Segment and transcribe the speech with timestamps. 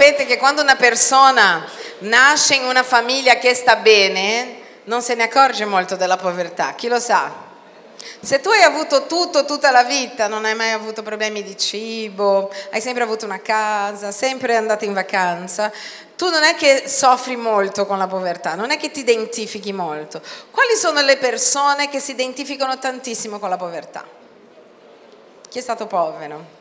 [0.00, 1.62] sapete che quando una persona
[1.98, 6.88] nasce in una famiglia che sta bene, non se ne accorge molto della povertà, chi
[6.88, 7.30] lo sa?
[8.18, 12.50] Se tu hai avuto tutto tutta la vita, non hai mai avuto problemi di cibo,
[12.70, 15.70] hai sempre avuto una casa, sempre andato in vacanza,
[16.16, 20.22] tu non è che soffri molto con la povertà, non è che ti identifichi molto.
[20.50, 24.02] Quali sono le persone che si identificano tantissimo con la povertà?
[25.46, 26.59] Chi è stato povero?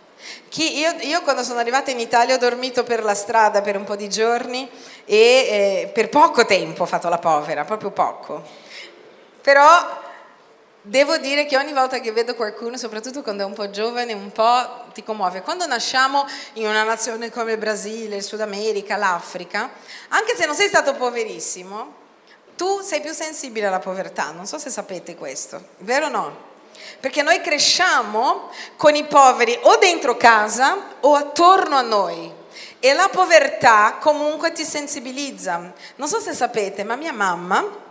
[0.50, 3.84] Chi, io, io, quando sono arrivata in Italia ho dormito per la strada per un
[3.84, 4.70] po' di giorni
[5.06, 8.44] e eh, per poco tempo ho fatto la povera, proprio poco.
[9.42, 9.68] Però
[10.82, 14.32] devo dire che ogni volta che vedo qualcuno, soprattutto quando è un po' giovane, un
[14.32, 15.42] po' ti commuove.
[15.42, 19.70] Quando nasciamo in una nazione come il Brasile, il Sud America, l'Africa,
[20.10, 21.96] anche se non sei stato poverissimo,
[22.56, 24.32] tu sei più sensibile alla povertà.
[24.32, 26.49] Non so se sapete questo, vero o no?
[27.00, 32.32] Perché noi cresciamo con i poveri o dentro casa o attorno a noi.
[32.80, 35.74] E la povertà comunque ti sensibilizza.
[35.96, 37.88] Non so se sapete, ma mia mamma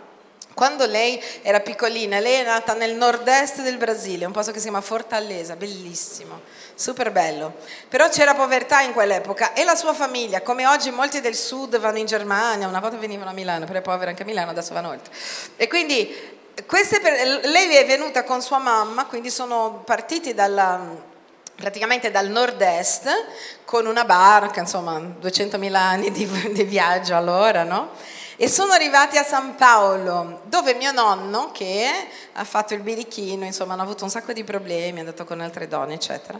[0.59, 4.63] quando lei era piccolina, lei è nata nel nord-est del Brasile, un posto che si
[4.63, 6.41] chiama Fortaleza, bellissimo,
[6.75, 7.53] super bello.
[7.87, 11.99] Però c'era povertà in quell'epoca e la sua famiglia, come oggi molti del sud vanno
[11.99, 14.89] in Germania, una volta venivano a Milano, però è povera anche a Milano, adesso vanno
[14.89, 15.13] oltre.
[15.55, 20.79] E quindi per, lei è venuta con sua mamma, quindi sono partiti dalla,
[21.55, 23.07] praticamente dal nord-est
[23.65, 27.91] con una barca, insomma 200.000 anni di, di viaggio allora, no?
[28.41, 31.89] E sono arrivati a San Paolo, dove mio nonno, che
[32.31, 35.67] ha fatto il birichino, insomma, hanno avuto un sacco di problemi, è andato con altre
[35.67, 36.39] donne, eccetera,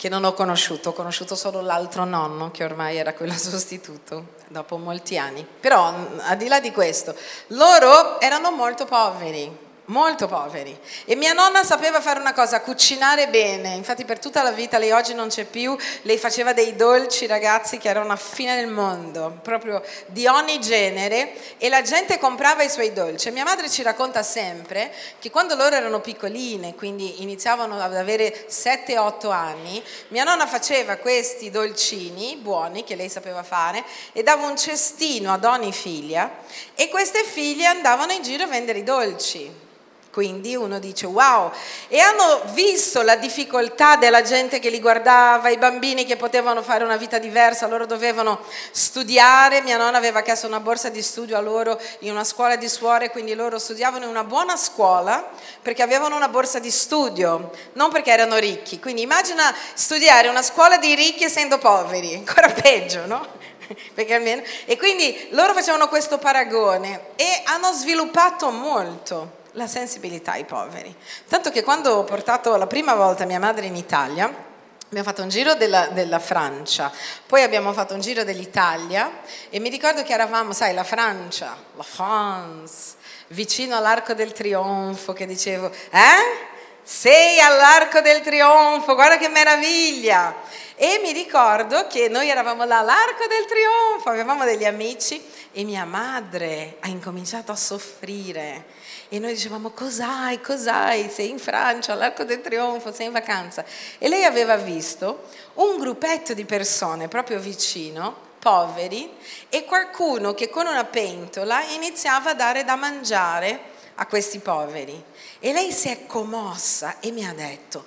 [0.00, 4.78] che non ho conosciuto, ho conosciuto solo l'altro nonno, che ormai era quello sostituto, dopo
[4.78, 5.46] molti anni.
[5.60, 7.14] Però, al di là di questo,
[7.48, 9.54] loro erano molto poveri,
[9.90, 10.76] molto poveri.
[11.04, 13.74] E mia nonna sapeva fare una cosa, cucinare bene.
[13.74, 17.78] Infatti per tutta la vita, lei oggi non c'è più, lei faceva dei dolci ragazzi
[17.78, 22.70] che erano una fine del mondo, proprio di ogni genere e la gente comprava i
[22.70, 23.30] suoi dolci.
[23.30, 29.30] Mia madre ci racconta sempre che quando loro erano piccoline, quindi iniziavano ad avere 7-8
[29.30, 35.32] anni, mia nonna faceva questi dolcini buoni che lei sapeva fare e dava un cestino
[35.32, 36.30] ad ogni figlia
[36.74, 39.68] e queste figlie andavano in giro a vendere i dolci.
[40.12, 41.52] Quindi uno dice wow,
[41.86, 46.82] e hanno visto la difficoltà della gente che li guardava, i bambini che potevano fare
[46.82, 48.40] una vita diversa, loro dovevano
[48.72, 52.68] studiare, mia nonna aveva chiesto una borsa di studio a loro in una scuola di
[52.68, 55.30] suore, quindi loro studiavano in una buona scuola
[55.62, 58.80] perché avevano una borsa di studio, non perché erano ricchi.
[58.80, 63.24] Quindi immagina studiare una scuola di ricchi essendo poveri, ancora peggio, no?
[64.10, 64.42] Almeno...
[64.64, 70.94] E quindi loro facevano questo paragone e hanno sviluppato molto la sensibilità ai poveri.
[71.28, 74.48] Tanto che quando ho portato la prima volta mia madre in Italia,
[74.86, 76.92] abbiamo fatto un giro della, della, Francia,
[77.26, 81.82] poi abbiamo fatto un giro dell'Italia e mi ricordo che eravamo, sai, la Francia, la
[81.82, 82.94] France,
[83.28, 86.48] vicino all'Arco del Trionfo, che dicevo, eh?
[86.82, 90.34] Sei all'Arco del Trionfo, guarda che meraviglia!
[90.74, 95.22] E mi ricordo che noi eravamo là all'Arco del Trionfo, avevamo degli amici
[95.52, 98.64] e mia madre ha incominciato a soffrire
[99.12, 103.64] e noi dicevamo cos'hai, cos'hai, sei in Francia, all'Arco del Trionfo, sei in vacanza.
[103.98, 109.12] E lei aveva visto un gruppetto di persone proprio vicino, poveri,
[109.48, 115.02] e qualcuno che con una pentola iniziava a dare da mangiare a questi poveri.
[115.40, 117.86] E lei si è commossa e mi ha detto,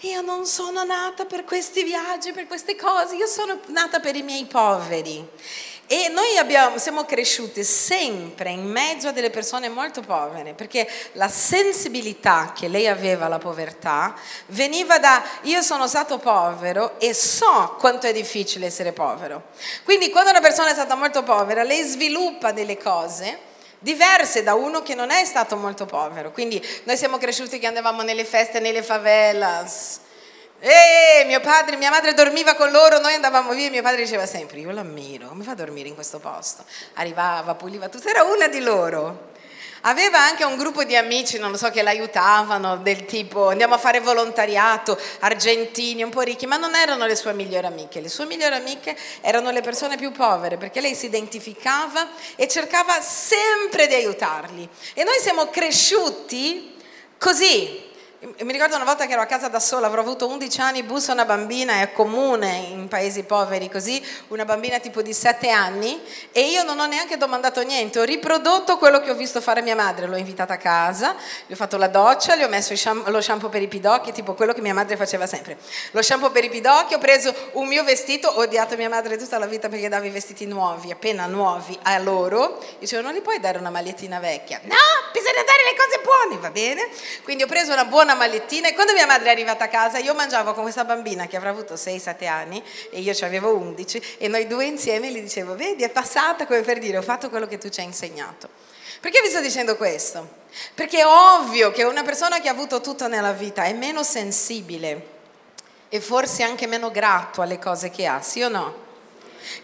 [0.00, 4.22] io non sono nata per questi viaggi, per queste cose, io sono nata per i
[4.22, 5.24] miei poveri.
[5.94, 11.28] E noi abbiamo, siamo cresciuti sempre in mezzo a delle persone molto povere, perché la
[11.28, 14.12] sensibilità che lei aveva alla povertà
[14.46, 19.50] veniva da io sono stato povero e so quanto è difficile essere povero.
[19.84, 23.38] Quindi quando una persona è stata molto povera, lei sviluppa delle cose
[23.78, 26.32] diverse da uno che non è stato molto povero.
[26.32, 30.00] Quindi noi siamo cresciuti che andavamo nelle feste, nelle favelas,
[30.66, 34.24] e mio padre, mia madre dormiva con loro, noi andavamo via e mio padre diceva
[34.24, 36.64] sempre, io l'ammiro, come fa a dormire in questo posto?
[36.94, 39.32] Arrivava, puliva tutto, era una di loro.
[39.82, 43.78] Aveva anche un gruppo di amici, non lo so, che l'aiutavano, del tipo andiamo a
[43.78, 48.00] fare volontariato, argentini, un po' ricchi, ma non erano le sue migliori amiche.
[48.00, 53.02] Le sue migliori amiche erano le persone più povere, perché lei si identificava e cercava
[53.02, 54.66] sempre di aiutarli.
[54.94, 56.74] E noi siamo cresciuti
[57.18, 57.83] così,
[58.24, 61.12] Mi ricordo una volta che ero a casa da sola, avrò avuto 11 anni, bussa
[61.12, 66.00] una bambina, è comune in paesi poveri così, una bambina tipo di 7 anni
[66.32, 69.74] e io non ho neanche domandato niente, ho riprodotto quello che ho visto fare mia
[69.74, 71.14] madre, l'ho invitata a casa,
[71.46, 72.72] gli ho fatto la doccia, gli ho messo
[73.04, 75.58] lo shampoo per i pidocchi, tipo quello che mia madre faceva sempre.
[75.90, 79.36] Lo shampoo per i pidocchi, ho preso un mio vestito, ho odiato mia madre tutta
[79.36, 83.38] la vita perché dava i vestiti nuovi, appena nuovi a loro, dicevo non gli puoi
[83.38, 84.60] dare una magliettina vecchia?
[84.62, 84.76] No,
[85.12, 86.88] bisogna dare le cose buone, va bene?
[87.22, 90.14] Quindi ho preso una buona magliettina e quando mia madre è arrivata a casa io
[90.14, 94.28] mangiavo con questa bambina che avrà avuto 6-7 anni e io ci avevo 11 e
[94.28, 97.58] noi due insieme gli dicevo vedi è passata come per dire ho fatto quello che
[97.58, 98.48] tu ci hai insegnato.
[99.00, 100.42] Perché vi sto dicendo questo?
[100.74, 105.12] Perché è ovvio che una persona che ha avuto tutto nella vita è meno sensibile
[105.88, 108.83] e forse anche meno grato alle cose che ha, sì o no?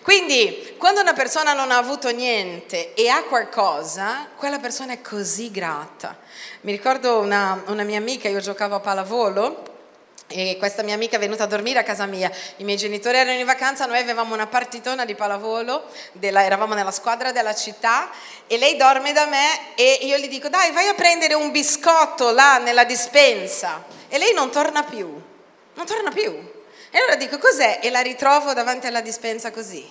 [0.02, 5.50] Quindi, quando una persona non ha avuto niente e ha qualcosa, quella persona è così
[5.50, 6.16] grata.
[6.62, 9.68] Mi ricordo una, una mia amica, io giocavo a pallavolo
[10.32, 13.36] e questa mia amica è venuta a dormire a casa mia, i miei genitori erano
[13.36, 18.10] in vacanza, noi avevamo una partitona di pallavolo, della, eravamo nella squadra della città
[18.46, 22.30] e lei dorme da me e io gli dico dai vai a prendere un biscotto
[22.30, 25.08] là nella dispensa e lei non torna più,
[25.74, 26.49] non torna più.
[26.90, 27.80] E allora dico cos'è?
[27.82, 29.88] E la ritrovo davanti alla dispensa così.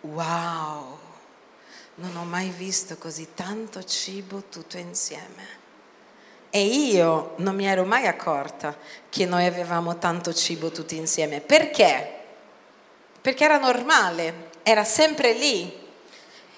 [0.00, 0.98] Wow,
[1.96, 5.62] non ho mai visto così tanto cibo tutto insieme.
[6.50, 8.76] E io non mi ero mai accorta
[9.08, 11.40] che noi avevamo tanto cibo tutti insieme.
[11.40, 12.12] Perché?
[13.20, 15.83] Perché era normale, era sempre lì.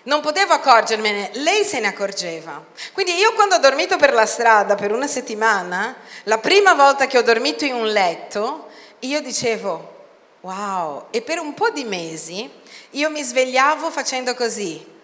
[0.06, 2.64] Non potevo accorgermene, lei se ne accorgeva.
[2.92, 7.18] Quindi io quando ho dormito per la strada per una settimana, la prima volta che
[7.18, 8.68] ho dormito in un letto,
[9.00, 9.94] io dicevo,
[10.42, 12.48] wow, e per un po' di mesi
[12.90, 14.94] io mi svegliavo facendo così.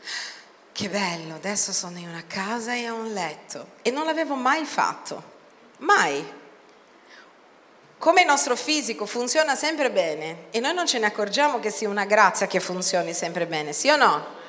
[0.71, 3.67] Che bello, adesso sono in una casa e ho un letto.
[3.83, 5.23] E non l'avevo mai fatto,
[5.79, 6.41] mai.
[7.99, 11.89] Come il nostro fisico funziona sempre bene e noi non ce ne accorgiamo che sia
[11.89, 14.41] una grazia che funzioni sempre bene, sì o no?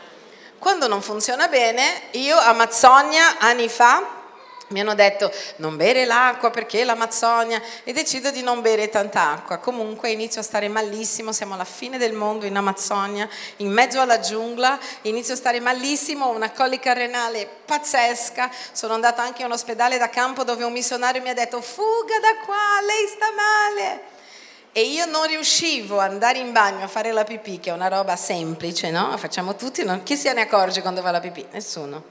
[0.63, 4.21] Quando non funziona bene, io a Mazzonia anni fa
[4.67, 9.57] mi hanno detto non bere l'acqua perché l'Amazzonia e decido di non bere tanta acqua.
[9.57, 13.27] Comunque inizio a stare malissimo, siamo alla fine del mondo in Amazzonia,
[13.57, 19.21] in mezzo alla giungla, inizio a stare malissimo, ho una colica renale pazzesca, sono andata
[19.21, 22.79] anche in un ospedale da campo dove un missionario mi ha detto fuga da qua,
[22.87, 24.12] lei sta male
[24.73, 27.89] e io non riuscivo ad andare in bagno a fare la pipì, che è una
[27.89, 29.15] roba semplice, no?
[29.17, 30.01] Facciamo tutti, non...
[30.01, 31.45] chi se ne accorge quando fa la pipì?
[31.51, 32.03] Nessuno.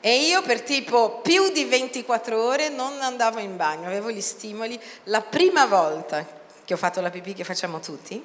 [0.00, 4.78] E io per tipo più di 24 ore non andavo in bagno, avevo gli stimoli.
[5.04, 6.26] La prima volta
[6.66, 8.22] che ho fatto la pipì, che facciamo tutti,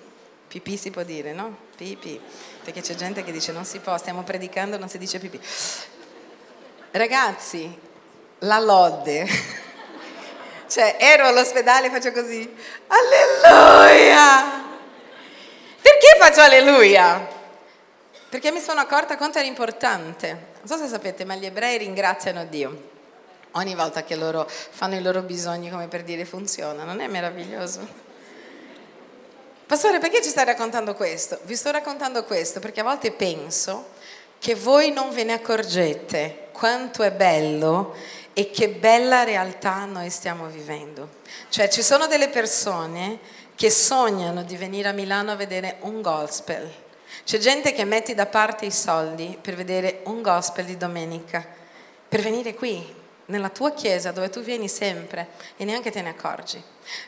[0.47, 1.55] pipì si può dire, no?
[1.77, 2.19] Pipì,
[2.61, 5.39] perché c'è gente che dice non si può, stiamo predicando, non si dice pipì.
[6.91, 7.79] Ragazzi,
[8.39, 9.63] la lode
[10.75, 12.53] cioè, ero all'ospedale e faccio così,
[12.87, 14.61] alleluia!
[15.81, 17.25] Perché faccio alleluia?
[18.27, 20.27] Perché mi sono accorta quanto era importante.
[20.59, 22.89] Non so se sapete, ma gli ebrei ringraziano Dio.
[23.51, 26.83] Ogni volta che loro fanno i loro bisogni, come per dire, funziona.
[26.83, 27.87] Non è meraviglioso?
[29.65, 31.39] Pastore, perché ci stai raccontando questo?
[31.43, 33.91] Vi sto raccontando questo perché a volte penso
[34.39, 37.95] che voi non ve ne accorgete quanto è bello
[38.37, 41.21] e che bella realtà noi stiamo vivendo.
[41.47, 43.17] Cioè ci sono delle persone
[43.55, 46.69] che sognano di venire a Milano a vedere un gospel.
[47.23, 51.47] C'è gente che mette da parte i soldi per vedere un gospel di domenica,
[52.09, 52.85] per venire qui,
[53.27, 56.61] nella tua chiesa dove tu vieni sempre e neanche te ne accorgi.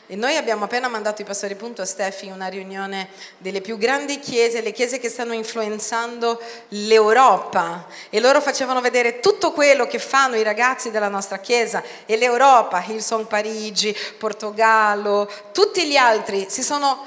[0.08, 3.08] E noi abbiamo appena mandato i pastori Punto a Steffi una riunione
[3.38, 9.52] delle più grandi chiese, le chiese che stanno influenzando l'Europa e loro facevano vedere tutto
[9.52, 15.96] quello che fanno i ragazzi della nostra chiesa e l'Europa, Hillsong Parigi, Portogallo, tutti gli
[15.96, 17.04] altri si sono,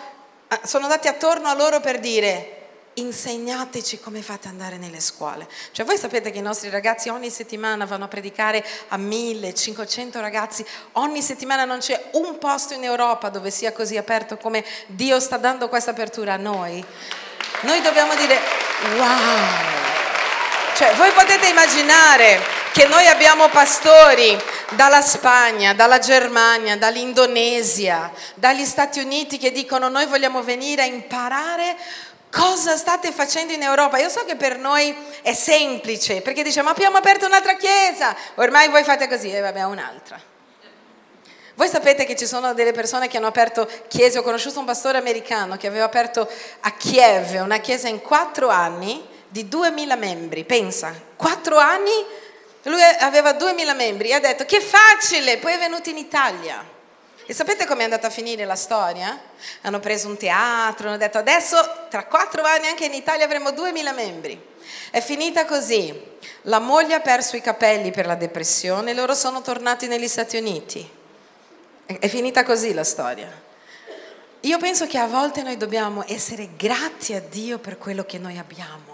[0.63, 2.60] sono dati attorno a loro per dire
[2.95, 5.47] insegnateci come fate ad andare nelle scuole.
[5.71, 10.65] Cioè voi sapete che i nostri ragazzi ogni settimana vanno a predicare a 1500 ragazzi,
[10.93, 15.37] ogni settimana non c'è un posto in Europa dove sia così aperto come Dio sta
[15.37, 16.83] dando questa apertura a noi.
[17.61, 18.39] Noi dobbiamo dire
[18.97, 19.79] wow.
[20.75, 22.39] Cioè voi potete immaginare
[22.73, 24.35] che noi abbiamo pastori
[24.71, 31.75] dalla Spagna, dalla Germania, dall'Indonesia, dagli Stati Uniti che dicono noi vogliamo venire a imparare
[32.31, 33.97] Cosa state facendo in Europa?
[33.97, 38.83] Io so che per noi è semplice, perché diciamo abbiamo aperto un'altra chiesa, ormai voi
[38.83, 40.19] fate così, e vabbè un'altra.
[41.55, 44.97] Voi sapete che ci sono delle persone che hanno aperto chiese, ho conosciuto un pastore
[44.97, 46.27] americano che aveva aperto
[46.61, 51.91] a Kiev una chiesa in quattro anni di 2000 membri, pensa, quattro anni
[52.63, 56.79] Lui aveva 2000 membri e ha detto che facile, poi è venuto in Italia.
[57.31, 59.17] E sapete com'è andata a finire la storia?
[59.61, 63.93] Hanno preso un teatro, hanno detto adesso tra quattro anni anche in Italia avremo 2000
[63.93, 64.47] membri.
[64.89, 65.97] È finita così.
[66.41, 70.35] La moglie ha perso i capelli per la depressione e loro sono tornati negli Stati
[70.35, 70.85] Uniti.
[71.85, 73.31] È finita così la storia.
[74.41, 78.37] Io penso che a volte noi dobbiamo essere grati a Dio per quello che noi
[78.39, 78.90] abbiamo.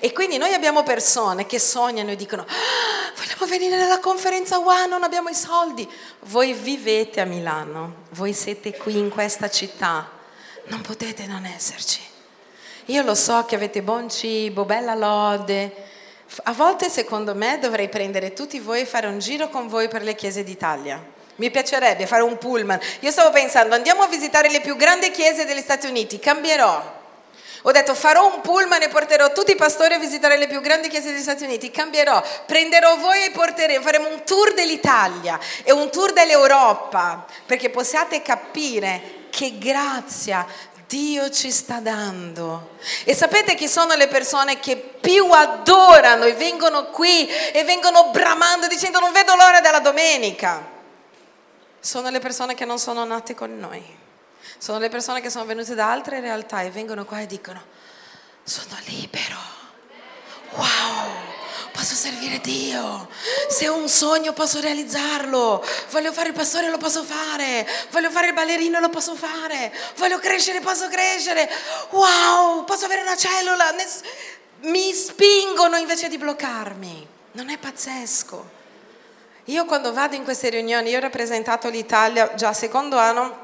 [0.00, 4.86] E quindi noi abbiamo persone che sognano e dicono, ah, vogliamo venire nella conferenza One,
[4.86, 5.88] non abbiamo i soldi.
[6.26, 10.10] Voi vivete a Milano, voi siete qui in questa città,
[10.64, 12.00] non potete non esserci.
[12.86, 15.90] Io lo so che avete buon cibo, bella lode.
[16.44, 20.02] A volte secondo me dovrei prendere tutti voi e fare un giro con voi per
[20.02, 21.20] le chiese d'Italia.
[21.36, 22.78] Mi piacerebbe fare un pullman.
[23.00, 27.00] Io stavo pensando, andiamo a visitare le più grandi chiese degli Stati Uniti, cambierò.
[27.62, 30.88] Ho detto farò un pullman e porterò tutti i pastori a visitare le più grandi
[30.88, 35.88] chiese degli Stati Uniti, cambierò, prenderò voi e porteremo, faremo un tour dell'Italia e un
[35.90, 40.44] tour dell'Europa, perché possiate capire che grazia
[40.92, 42.70] Dio ci sta dando.
[43.04, 48.66] E sapete chi sono le persone che più adorano e vengono qui e vengono bramando
[48.66, 50.68] dicendo non vedo l'ora della domenica?
[51.80, 54.00] Sono le persone che non sono nate con noi.
[54.62, 57.60] Sono le persone che sono venute da altre realtà e vengono qua e dicono,
[58.44, 59.36] sono libero.
[60.52, 61.10] Wow,
[61.72, 63.08] posso servire Dio.
[63.48, 65.66] Se ho un sogno posso realizzarlo.
[65.90, 67.66] Voglio fare il pastore lo posso fare.
[67.90, 69.74] Voglio fare il ballerino lo posso fare.
[69.96, 71.50] Voglio crescere posso crescere.
[71.90, 73.74] Wow, posso avere una cellula.
[74.60, 77.08] Mi spingono invece di bloccarmi.
[77.32, 78.50] Non è pazzesco.
[79.46, 83.41] Io quando vado in queste riunioni, io ho rappresentato l'Italia già secondo anno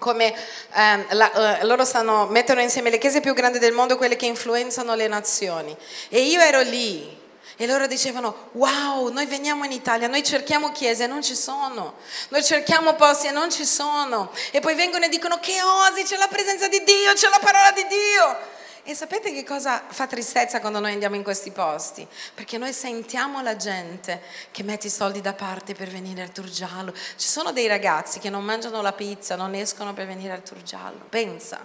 [0.00, 0.34] come
[0.74, 4.26] ehm, la, uh, loro stanno, mettono insieme le chiese più grandi del mondo, quelle che
[4.26, 5.76] influenzano le nazioni.
[6.08, 7.18] E io ero lì
[7.56, 11.96] e loro dicevano, wow, noi veniamo in Italia, noi cerchiamo chiese e non ci sono,
[12.30, 14.32] noi cerchiamo posti e non ci sono.
[14.50, 17.70] E poi vengono e dicono che osi, c'è la presenza di Dio, c'è la parola
[17.72, 18.58] di Dio.
[18.82, 22.06] E sapete che cosa fa tristezza quando noi andiamo in questi posti?
[22.34, 26.92] Perché noi sentiamo la gente che mette i soldi da parte per venire al Turgiallo.
[26.92, 31.04] Ci sono dei ragazzi che non mangiano la pizza, non escono per venire al Turgiallo.
[31.08, 31.64] Pensa,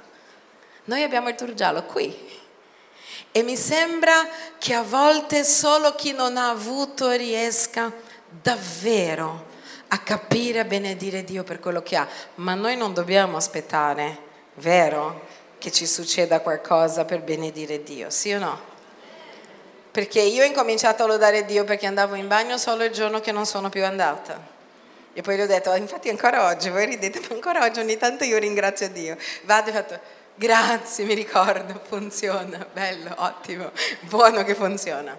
[0.86, 2.43] noi abbiamo il Turgiallo qui.
[3.31, 7.91] E mi sembra che a volte solo chi non ha avuto riesca
[8.27, 9.53] davvero
[9.88, 12.07] a capire, a benedire Dio per quello che ha.
[12.36, 14.17] Ma noi non dobbiamo aspettare,
[14.55, 15.25] vero?
[15.65, 18.62] Che ci succeda qualcosa per benedire Dio, sì o no?
[19.89, 23.31] Perché io ho incominciato a lodare Dio perché andavo in bagno solo il giorno che
[23.31, 24.39] non sono più andata.
[25.12, 28.25] E poi gli ho detto, infatti ancora oggi, voi ridete, ma ancora oggi ogni tanto
[28.25, 29.17] io ringrazio Dio.
[29.45, 30.00] Vado e ho fatto,
[30.36, 35.17] grazie, mi ricordo, funziona, bello, ottimo, buono che funziona.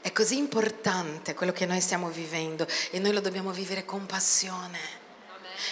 [0.00, 4.99] È così importante quello che noi stiamo vivendo e noi lo dobbiamo vivere con passione.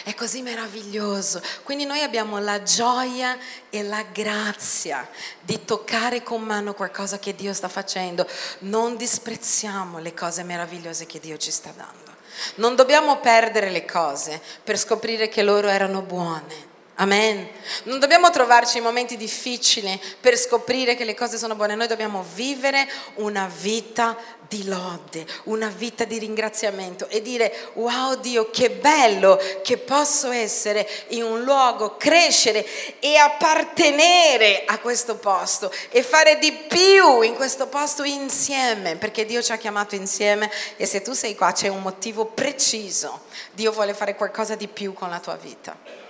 [0.04, 1.40] È così meraviglioso.
[1.62, 3.36] Quindi noi abbiamo la gioia
[3.70, 5.08] e la grazia
[5.40, 8.26] di toccare con mano qualcosa che Dio sta facendo.
[8.60, 12.16] Non disprezziamo le cose meravigliose che Dio ci sta dando.
[12.56, 16.67] Non dobbiamo perdere le cose per scoprire che loro erano buone.
[17.00, 17.48] Amen.
[17.84, 22.24] Non dobbiamo trovarci in momenti difficili per scoprire che le cose sono buone, noi dobbiamo
[22.34, 24.16] vivere una vita
[24.48, 30.88] di lode, una vita di ringraziamento e dire wow Dio che bello che posso essere
[31.10, 32.66] in un luogo, crescere
[32.98, 39.40] e appartenere a questo posto e fare di più in questo posto insieme, perché Dio
[39.40, 43.20] ci ha chiamato insieme e se tu sei qua c'è un motivo preciso,
[43.52, 46.07] Dio vuole fare qualcosa di più con la tua vita.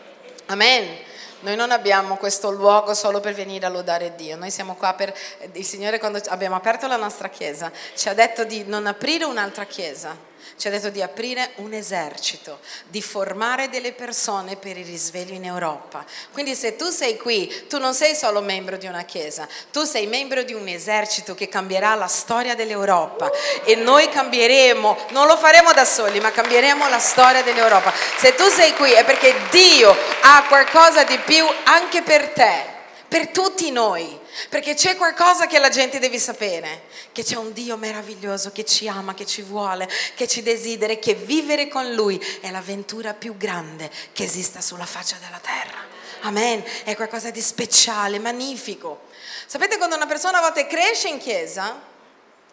[0.50, 0.96] Amen.
[1.40, 5.14] Noi non abbiamo questo luogo solo per venire a lodare Dio, noi siamo qua per...
[5.52, 9.66] Il Signore quando abbiamo aperto la nostra chiesa ci ha detto di non aprire un'altra
[9.66, 10.16] chiesa,
[10.56, 15.44] ci ha detto di aprire un esercito, di formare delle persone per il risveglio in
[15.44, 16.04] Europa.
[16.32, 20.06] Quindi se tu sei qui, tu non sei solo membro di una chiesa, tu sei
[20.06, 23.30] membro di un esercito che cambierà la storia dell'Europa
[23.64, 27.92] e noi cambieremo, non lo faremo da soli, ma cambieremo la storia dell'Europa.
[28.18, 32.76] Se tu sei qui è perché Dio ha qualcosa di più anche per te
[33.08, 34.18] per tutti noi,
[34.50, 38.86] perché c'è qualcosa che la gente deve sapere, che c'è un Dio meraviglioso che ci
[38.86, 43.90] ama, che ci vuole, che ci desidera che vivere con Lui è l'avventura più grande
[44.12, 45.86] che esista sulla faccia della terra.
[46.22, 49.06] Amen, è qualcosa di speciale, magnifico.
[49.46, 51.96] Sapete quando una persona a volte cresce in chiesa?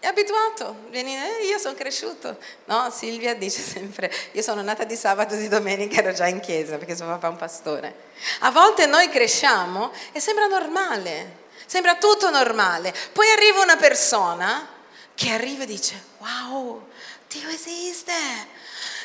[0.05, 2.37] È abituato, Vieni, eh, io sono cresciuto.
[2.65, 6.41] No, Silvia dice sempre, io sono nata di sabato e di domenica ero già in
[6.41, 7.95] chiesa perché suo papà è un pastore.
[8.41, 12.93] A volte noi cresciamo e sembra normale, sembra tutto normale.
[13.13, 14.67] Poi arriva una persona
[15.15, 16.87] che arriva e dice, wow,
[17.27, 18.13] Dio esiste.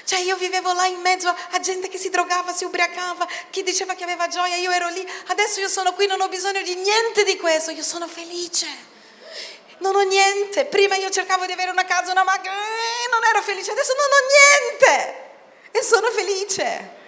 [0.04, 3.94] Cioè io vivevo là in mezzo a gente che si drogava, si ubriacava, chi diceva
[3.94, 7.24] che aveva gioia, io ero lì, adesso io sono qui, non ho bisogno di niente
[7.24, 8.98] di questo, io sono felice.
[9.80, 13.42] Non ho niente, prima io cercavo di avere una casa, una macchina, eh, non ero
[13.42, 15.28] felice, adesso non ho niente.
[15.72, 16.98] E sono felice.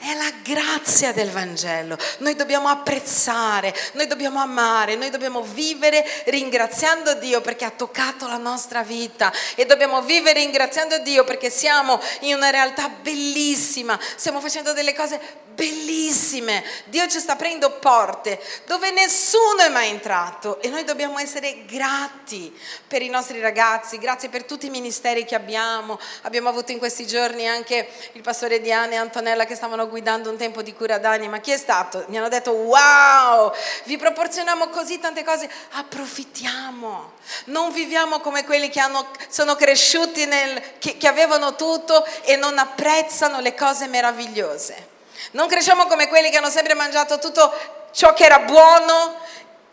[0.00, 1.98] È la grazia del Vangelo.
[2.18, 8.36] Noi dobbiamo apprezzare, noi dobbiamo amare, noi dobbiamo vivere ringraziando Dio perché ha toccato la
[8.36, 14.72] nostra vita e dobbiamo vivere ringraziando Dio perché siamo in una realtà bellissima, stiamo facendo
[14.72, 16.62] delle cose bellissime.
[16.84, 22.56] Dio ci sta aprendo porte dove nessuno è mai entrato e noi dobbiamo essere grati
[22.86, 25.98] per i nostri ragazzi, grazie per tutti i ministeri che abbiamo.
[26.22, 30.36] Abbiamo avuto in questi giorni anche il pastore Diana e Antonella che stavano guidando un
[30.36, 31.38] tempo di cura d'anima.
[31.38, 32.04] Chi è stato?
[32.08, 33.52] Mi hanno detto wow,
[33.84, 37.12] vi proporzioniamo così tante cose, approfittiamo.
[37.46, 42.58] Non viviamo come quelli che hanno, sono cresciuti nel, che, che avevano tutto e non
[42.58, 44.96] apprezzano le cose meravigliose.
[45.32, 47.52] Non cresciamo come quelli che hanno sempre mangiato tutto
[47.92, 49.16] ciò che era buono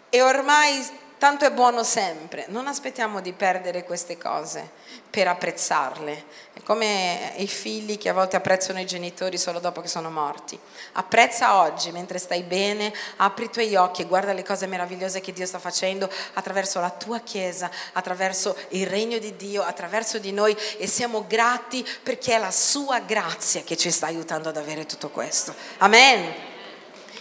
[0.09, 2.45] e ormai tanto è buono sempre.
[2.49, 4.69] Non aspettiamo di perdere queste cose
[5.09, 6.23] per apprezzarle.
[6.53, 10.55] È come i figli che a volte apprezzano i genitori solo dopo che sono morti.
[10.91, 15.33] Apprezza oggi mentre stai bene, apri i tuoi occhi e guarda le cose meravigliose che
[15.33, 20.55] Dio sta facendo attraverso la tua Chiesa, attraverso il regno di Dio, attraverso di noi
[20.77, 25.09] e siamo grati perché è la sua grazia che ci sta aiutando ad avere tutto
[25.09, 25.55] questo.
[25.79, 26.31] Amen.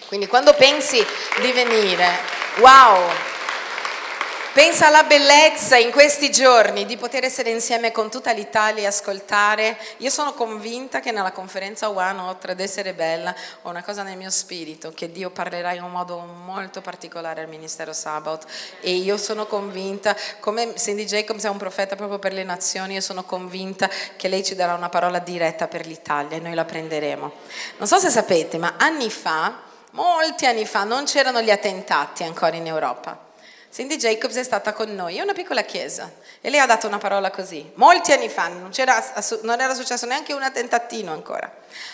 [0.08, 1.02] Quindi quando pensi
[1.40, 2.18] di venire,
[2.58, 3.32] wow!
[4.54, 9.76] Pensa alla bellezza in questi giorni di poter essere insieme con tutta l'Italia e ascoltare.
[9.96, 14.16] Io sono convinta che nella conferenza One, oltre ad essere bella, ho una cosa nel
[14.16, 18.46] mio spirito, che Dio parlerà in un modo molto particolare al Ministero Sabbath.
[18.80, 23.00] E io sono convinta, come Cindy Jacobs è un profeta proprio per le nazioni, io
[23.00, 27.32] sono convinta che lei ci darà una parola diretta per l'Italia e noi la prenderemo.
[27.78, 32.54] Non so se sapete, ma anni fa, molti anni fa, non c'erano gli attentati ancora
[32.54, 33.23] in Europa.
[33.74, 36.08] Cindy Jacobs è stata con noi, è una piccola chiesa,
[36.40, 38.70] e lei ha dato una parola così, molti anni fa, non,
[39.42, 41.52] non, era successo neanche un attentatino ancora.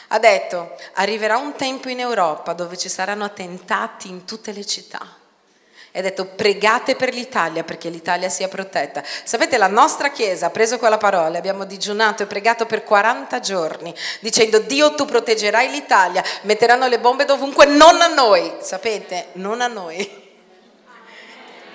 [0.09, 4.99] Ha detto, arriverà un tempo in Europa dove ci saranno attentati in tutte le città.
[5.93, 9.03] Ha detto, pregate per l'Italia perché l'Italia sia protetta.
[9.25, 13.95] Sapete, la nostra chiesa ha preso quella parola, abbiamo digiunato e pregato per 40 giorni,
[14.21, 18.53] dicendo, Dio tu proteggerai l'Italia, metteranno le bombe dovunque, non a noi.
[18.61, 20.20] Sapete, non a noi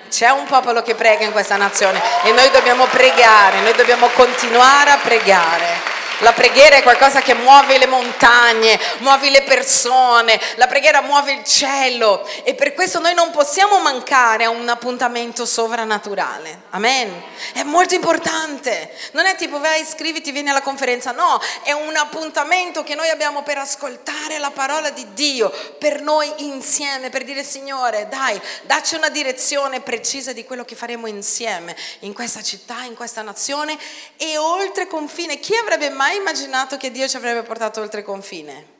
[0.08, 4.90] c'è un popolo che prega in questa nazione e noi dobbiamo pregare, noi dobbiamo continuare
[4.90, 5.94] a pregare.
[6.20, 11.44] La preghiera è qualcosa che muove le montagne, muove le persone, la preghiera muove il
[11.44, 16.62] cielo e per questo noi non possiamo mancare a un appuntamento sovrannaturale.
[16.70, 17.22] Amen.
[17.52, 18.96] È molto importante.
[19.12, 23.42] Non è tipo vai, iscriviti, vieni alla conferenza, no, è un appuntamento che noi abbiamo
[23.42, 29.10] per ascoltare la parola di Dio, per noi insieme, per dire Signore, dai, dacci una
[29.10, 33.76] direzione precisa di quello che faremo insieme in questa città, in questa nazione
[34.16, 35.38] e oltre confine.
[35.40, 38.74] Chi avrebbe mai mai immaginato che Dio ci avrebbe portato oltre confine?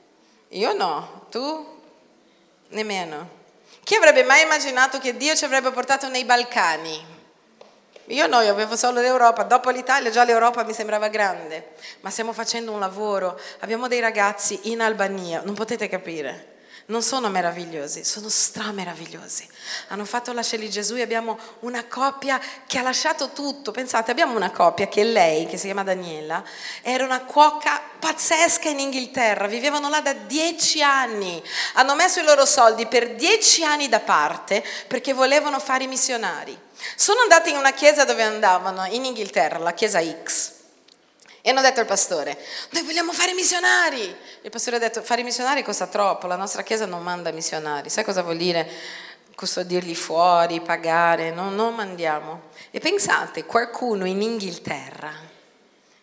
[0.50, 1.80] Io no, tu?
[2.68, 3.30] Nemmeno.
[3.82, 7.14] Chi avrebbe mai immaginato che Dio ci avrebbe portato nei Balcani?
[8.06, 12.32] Io no, io avevo solo l'Europa, dopo l'Italia già l'Europa mi sembrava grande, ma stiamo
[12.32, 16.54] facendo un lavoro, abbiamo dei ragazzi in Albania, non potete capire
[16.86, 19.48] non sono meravigliosi, sono strameravigliosi.
[19.88, 23.72] Hanno fatto la di Gesù e abbiamo una coppia che ha lasciato tutto.
[23.72, 26.44] Pensate, abbiamo una coppia che lei, che si chiama Daniela,
[26.82, 31.42] era una cuoca pazzesca in Inghilterra, vivevano là da dieci anni,
[31.74, 36.56] hanno messo i loro soldi per dieci anni da parte perché volevano fare i missionari.
[36.94, 40.55] Sono andati in una chiesa dove andavano, in Inghilterra, la chiesa X.
[41.46, 42.36] E hanno detto al pastore,
[42.70, 44.02] noi vogliamo fare missionari.
[44.42, 47.88] Il pastore ha detto, fare missionari costa troppo, la nostra chiesa non manda missionari.
[47.88, 48.68] Sai cosa vuol dire
[49.36, 51.30] custodirli fuori, pagare?
[51.30, 52.48] No, non mandiamo.
[52.72, 55.12] E pensate, qualcuno in Inghilterra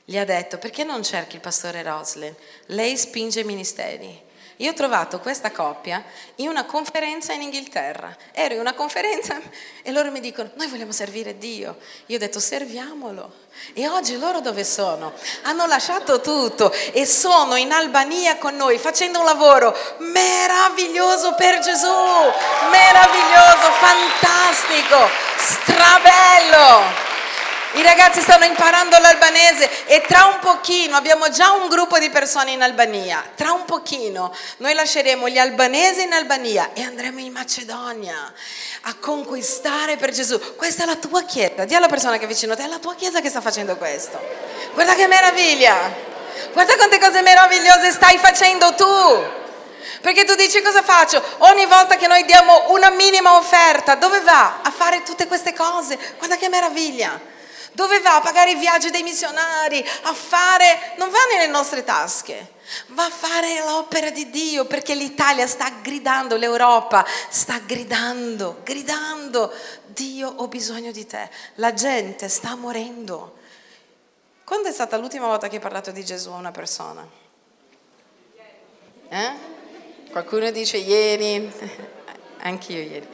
[0.06, 2.34] gli ha detto, perché non cerchi il pastore Roslin?
[2.68, 4.22] Lei spinge i ministeri.
[4.58, 6.04] Io ho trovato questa coppia
[6.36, 8.16] in una conferenza in Inghilterra.
[8.32, 9.40] Ero in una conferenza
[9.82, 11.78] e loro mi dicono, noi vogliamo servire Dio.
[12.08, 13.42] Io ho detto, serviamolo.
[13.74, 15.14] E oggi loro dove sono?
[15.44, 21.88] Hanno lasciato tutto e sono in Albania con noi facendo un lavoro meraviglioso per Gesù.
[22.72, 27.12] Meraviglioso, fantastico, strabello.
[27.76, 32.52] I ragazzi stanno imparando l'albanese e tra un pochino abbiamo già un gruppo di persone
[32.52, 33.24] in Albania.
[33.36, 38.32] Tra un pochino noi lasceremo gli albanesi in Albania e andremo in Macedonia
[38.82, 40.56] a conquistare per Gesù.
[40.56, 41.66] Questa è la tua chiesa.
[41.66, 43.76] Dì alla persona che è vicino a te, è la tua chiesa che sta facendo
[43.76, 44.22] questo.
[44.76, 45.76] Guarda che meraviglia.
[46.52, 49.42] Guarda quante cose meravigliose stai facendo tu.
[50.00, 51.24] Perché tu dici cosa faccio?
[51.40, 54.60] Ogni volta che noi diamo una minima offerta, dove va?
[54.62, 55.98] A fare tutte queste cose.
[56.20, 57.32] Guarda che meraviglia.
[57.74, 58.18] Dove va?
[58.18, 60.94] A pagare i viaggi dei missionari, a fare...
[60.98, 62.54] Non va nelle nostre tasche,
[62.88, 69.52] va a fare l'opera di Dio perché l'Italia sta gridando, l'Europa sta gridando, gridando,
[69.88, 71.30] Dio ho bisogno di te.
[71.56, 73.38] La gente sta morendo.
[74.44, 77.08] Quando è stata l'ultima volta che hai parlato di Gesù a una persona?
[79.10, 79.32] Eh?
[80.12, 81.52] Qualcuno dice ieri,
[82.42, 83.08] anch'io ieri.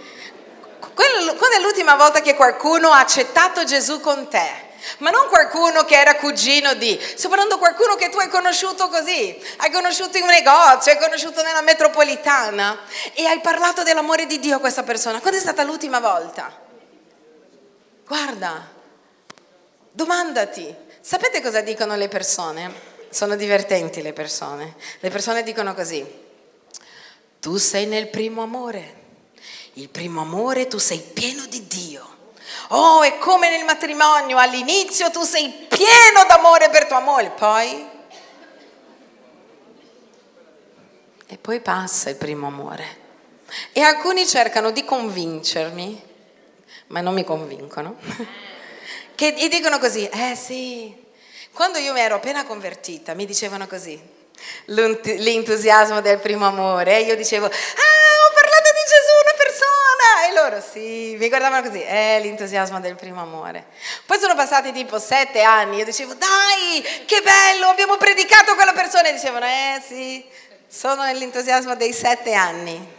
[0.99, 4.67] Quando è l'ultima volta che qualcuno ha accettato Gesù con te?
[4.97, 9.71] Ma non qualcuno che era cugino di, di qualcuno che tu hai conosciuto così, hai
[9.71, 12.79] conosciuto in un negozio, hai conosciuto nella metropolitana
[13.13, 15.21] e hai parlato dell'amore di Dio a questa persona.
[15.21, 16.53] Quando è stata l'ultima volta?
[18.05, 18.69] Guarda,
[19.91, 22.87] domandati, sapete cosa dicono le persone?
[23.09, 24.75] Sono divertenti le persone.
[24.99, 26.05] Le persone dicono così,
[27.39, 28.98] tu sei nel primo amore.
[29.79, 32.05] Il primo amore tu sei pieno di Dio.
[32.69, 37.87] Oh, è come nel matrimonio, all'inizio tu sei pieno d'amore per tua moglie, poi...
[41.27, 42.97] E poi passa il primo amore.
[43.71, 46.03] E alcuni cercano di convincermi,
[46.87, 47.95] ma non mi convincono,
[49.15, 50.93] che dicono così, eh sì,
[51.53, 53.97] quando io mi ero appena convertita mi dicevano così,
[54.65, 56.97] l'entusiasmo del primo amore.
[56.97, 58.08] E io dicevo, ah,
[60.49, 63.65] loro sì, mi guardavano così, eh, l'entusiasmo del primo amore.
[64.05, 69.09] Poi sono passati tipo sette anni, io dicevo, dai, che bello, abbiamo predicato quella persona.
[69.09, 70.25] E dicevano, eh sì,
[70.67, 72.97] sono nell'entusiasmo dei sette anni.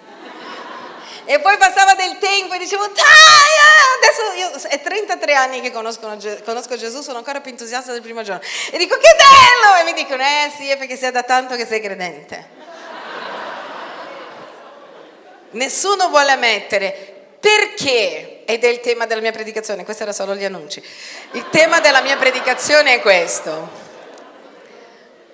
[1.25, 5.71] E poi passava del tempo e dicevo, dai, eh, adesso io è 33 anni che
[5.71, 8.43] conosco, Gesù, sono ancora più entusiasta del primo giorno.
[8.71, 9.81] E dico, che bello!
[9.81, 12.59] E mi dicono, eh sì, è perché sei da tanto che sei credente.
[15.53, 17.10] Nessuno vuole ammettere
[17.41, 20.83] perché, ed è il tema della mia predicazione, questo era solo gli annunci.
[21.33, 23.69] Il tema della mia predicazione è questo.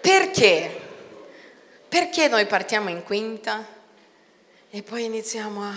[0.00, 0.80] Perché?
[1.88, 3.66] Perché noi partiamo in quinta?
[4.70, 5.72] E poi iniziamo a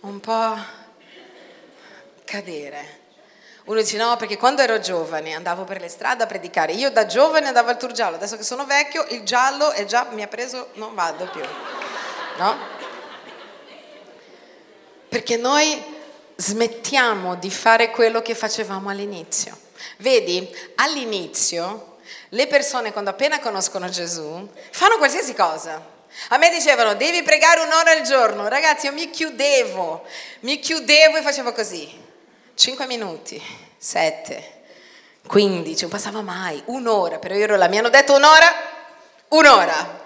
[0.00, 0.56] un po'
[2.24, 3.04] cadere.
[3.64, 6.72] Uno dice no, perché quando ero giovane andavo per le strade a predicare.
[6.72, 10.06] Io da giovane andavo al tour giallo, adesso che sono vecchio il giallo è già,
[10.12, 11.42] mi ha preso, non vado più.
[12.38, 12.75] No?
[15.16, 15.82] Perché noi
[16.36, 19.58] smettiamo di fare quello che facevamo all'inizio.
[19.96, 21.96] Vedi, all'inizio
[22.28, 25.82] le persone quando appena conoscono Gesù fanno qualsiasi cosa
[26.28, 30.04] a me dicevano devi pregare un'ora al giorno, ragazzi io mi chiudevo,
[30.40, 31.90] mi chiudevo e facevo così,
[32.54, 33.42] 5 minuti,
[33.78, 34.52] 7,
[35.26, 38.52] 15, non passava mai, un'ora, però io ero là, mi hanno detto un'ora,
[39.28, 40.04] un'ora.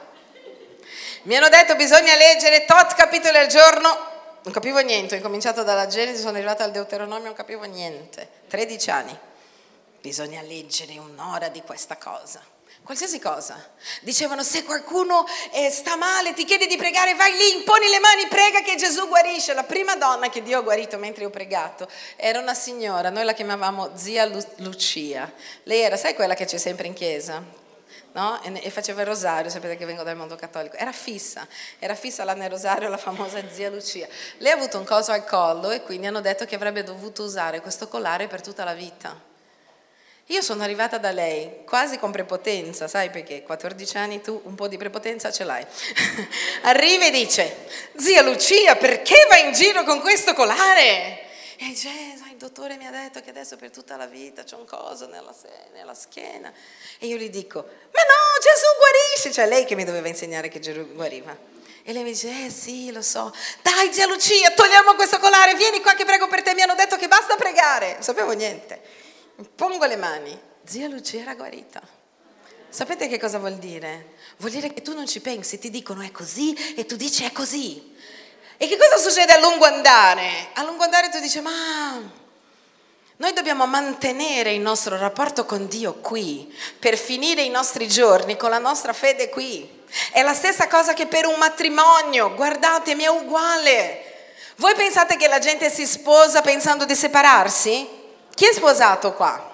[1.23, 4.10] Mi hanno detto bisogna leggere tot capitoli al giorno,
[4.43, 8.91] non capivo niente, ho incominciato dalla Genesi, sono arrivata al Deuteronomio, non capivo niente, 13
[8.91, 9.19] anni.
[10.01, 12.41] Bisogna leggere un'ora di questa cosa
[12.83, 13.63] qualsiasi cosa.
[14.01, 18.27] Dicevano se qualcuno eh, sta male, ti chiede di pregare, vai lì, imponi le mani,
[18.27, 19.55] prega che Gesù guarisce.
[19.55, 23.25] La prima donna che Dio ha guarito mentre io ho pregato era una signora, noi
[23.25, 25.33] la chiamavamo zia Lu- Lucia.
[25.65, 27.60] Lei era, sai quella che c'è sempre in chiesa?
[28.13, 28.43] No?
[28.43, 30.77] E, faceva il rosario, sapete che vengo dal mondo cattolico.
[30.77, 31.47] Era fissa,
[31.79, 34.09] era fissa là nel rosario la famosa zia Lucia.
[34.39, 37.61] Lei ha avuto un coso al collo e quindi hanno detto che avrebbe dovuto usare
[37.61, 39.29] questo collare per tutta la vita.
[40.31, 43.43] Io sono arrivata da lei quasi con prepotenza, sai perché?
[43.43, 45.67] 14 anni tu un po' di prepotenza ce l'hai.
[46.63, 51.27] Arriva e dice, zia Lucia, perché vai in giro con questo colare?
[51.57, 51.77] E il
[52.41, 55.35] dottore mi ha detto che adesso per tutta la vita c'è un coso nella,
[55.75, 56.51] nella schiena.
[56.99, 59.31] E io gli dico, ma no, Gesù guarisce.
[59.31, 61.37] Cioè lei che mi doveva insegnare che Gesù guariva.
[61.83, 63.31] E lei mi dice, eh sì, lo so.
[63.61, 66.55] Dai, zia Lucia, togliamo questo colare, vieni qua che prego per te.
[66.55, 67.93] Mi hanno detto che basta pregare.
[67.93, 68.81] Non sapevo niente.
[69.55, 71.81] Pongo le mani, zia Lucia era guarita.
[72.71, 74.15] Sapete che cosa vuol dire?
[74.39, 77.33] Vuol dire che tu non ci pensi, ti dicono è così e tu dici è
[77.33, 77.95] così.
[78.57, 80.49] E che cosa succede a lungo andare?
[80.55, 82.19] A lungo andare tu dici ma
[83.21, 88.49] noi dobbiamo mantenere il nostro rapporto con Dio qui, per finire i nostri giorni con
[88.49, 89.85] la nostra fede qui.
[90.11, 94.05] È la stessa cosa che per un matrimonio, guardatemi, è uguale.
[94.57, 97.87] Voi pensate che la gente si sposa pensando di separarsi?
[98.35, 99.53] Chi è sposato qua?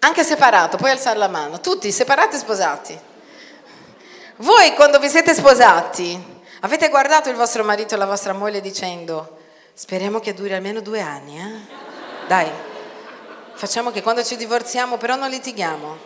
[0.00, 1.62] Anche separato, puoi alzare la mano.
[1.62, 3.00] Tutti separati e sposati.
[4.36, 6.22] Voi quando vi siete sposati,
[6.60, 9.38] avete guardato il vostro marito e la vostra moglie dicendo,
[9.72, 11.87] speriamo che duri almeno due anni, eh?
[12.28, 12.46] Dai,
[13.54, 15.98] facciamo che quando ci divorziamo però non litighiamo.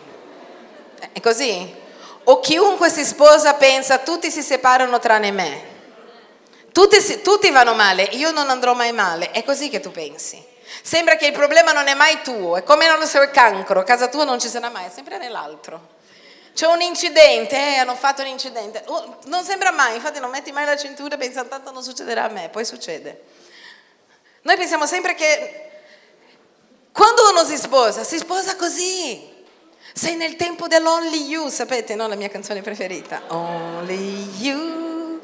[1.11, 1.75] È così?
[2.23, 5.71] O chiunque si sposa pensa, tutti si separano tranne me.
[6.71, 9.31] Tutti, tutti vanno male, io non andrò mai male.
[9.31, 10.41] È così che tu pensi.
[10.81, 13.83] Sembra che il problema non è mai tuo, è come non so il cancro, a
[13.83, 15.89] casa tua non ci sarà mai, è sempre nell'altro.
[16.53, 18.81] C'è un incidente, eh, hanno fatto un incidente.
[18.85, 22.29] Oh, non sembra mai, infatti non metti mai la cintura pensando tanto non succederà a
[22.29, 23.23] me, poi succede.
[24.43, 25.71] Noi pensiamo sempre che
[26.93, 29.31] quando uno si sposa, si sposa così.
[29.93, 32.07] Sei nel tempo dell'Only You, sapete, no?
[32.07, 33.23] La mia canzone preferita.
[33.27, 35.19] Only You.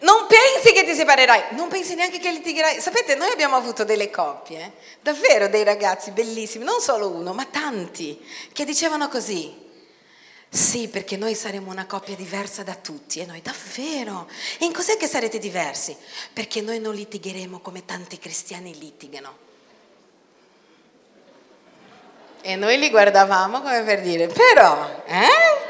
[0.00, 2.80] Non pensi che ti separerai, non pensi neanche che litigherai.
[2.80, 8.18] Sapete, noi abbiamo avuto delle coppie, davvero dei ragazzi bellissimi, non solo uno, ma tanti,
[8.54, 9.54] che dicevano così.
[10.48, 14.26] Sì, perché noi saremo una coppia diversa da tutti e noi davvero.
[14.58, 15.94] E in cos'è che sarete diversi?
[16.32, 19.48] Perché noi non litigheremo come tanti cristiani litigano.
[22.42, 25.68] E noi li guardavamo come per dire, però, eh?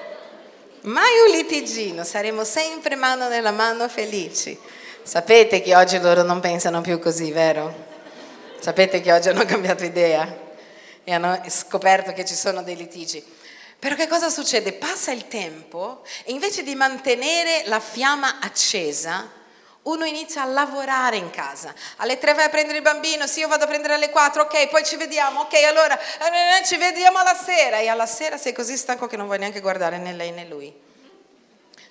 [0.82, 4.58] Mai un litigino, saremo sempre mano nella mano felici.
[5.02, 7.88] Sapete che oggi loro non pensano più così, vero?
[8.60, 10.48] Sapete che oggi hanno cambiato idea
[11.02, 13.22] e hanno scoperto che ci sono dei litigi.
[13.78, 14.74] Però che cosa succede?
[14.74, 19.28] Passa il tempo e invece di mantenere la fiamma accesa,
[19.82, 21.74] uno inizia a lavorare in casa.
[21.96, 24.68] Alle tre vai a prendere il bambino, sì, io vado a prendere alle quattro, ok,
[24.68, 27.78] poi ci vediamo, ok, allora eh, ci vediamo alla sera.
[27.78, 30.88] E alla sera sei così stanco che non vuoi neanche guardare né lei né lui.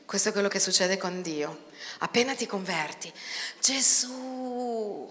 [0.05, 1.67] Questo è quello che succede con Dio.
[1.99, 3.11] Appena ti converti,
[3.59, 5.07] Gesù,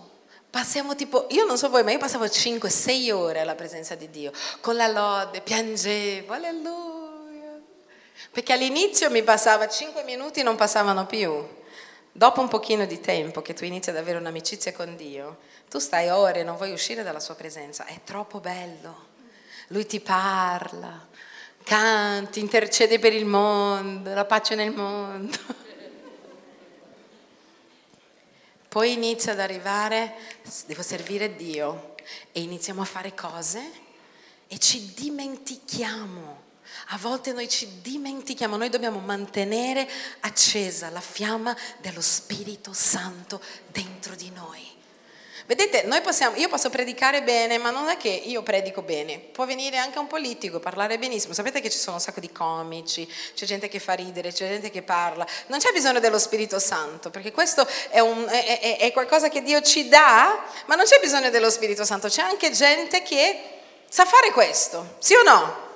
[0.50, 4.32] passiamo tipo, io non so voi, ma io passavo 5-6 ore alla presenza di Dio,
[4.60, 7.60] con la lode, piangevo, alleluia.
[8.30, 11.56] Perché all'inizio mi passava 5 minuti, non passavano più.
[12.18, 15.38] Dopo un pochino di tempo che tu inizi ad avere un'amicizia con Dio,
[15.70, 19.06] tu stai ore e non vuoi uscire dalla sua presenza, è troppo bello.
[19.68, 21.06] Lui ti parla,
[21.62, 25.38] canti, intercede per il mondo, la pace nel mondo.
[28.66, 30.14] Poi inizia ad arrivare,
[30.66, 31.94] devo servire Dio
[32.32, 33.62] e iniziamo a fare cose
[34.48, 36.46] e ci dimentichiamo
[36.88, 39.88] a volte noi ci dimentichiamo, noi dobbiamo mantenere
[40.20, 44.76] accesa la fiamma dello Spirito Santo dentro di noi.
[45.48, 49.18] Vedete, possiamo, io posso predicare bene, ma non è che io predico bene.
[49.18, 51.32] Può venire anche un politico, parlare benissimo.
[51.32, 54.68] Sapete che ci sono un sacco di comici, c'è gente che fa ridere, c'è gente
[54.68, 55.26] che parla.
[55.46, 59.42] Non c'è bisogno dello Spirito Santo, perché questo è, un, è, è, è qualcosa che
[59.42, 62.08] Dio ci dà, ma non c'è bisogno dello Spirito Santo.
[62.08, 63.40] C'è anche gente che
[63.88, 65.67] sa fare questo, sì o no?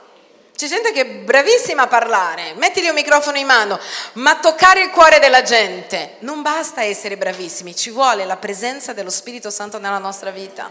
[0.63, 3.81] C'è gente che è bravissima a parlare, mettili un microfono in mano,
[4.13, 9.11] ma toccare il cuore della gente non basta essere bravissimi, ci vuole la presenza dello
[9.11, 10.71] Spirito Santo nella nostra vita.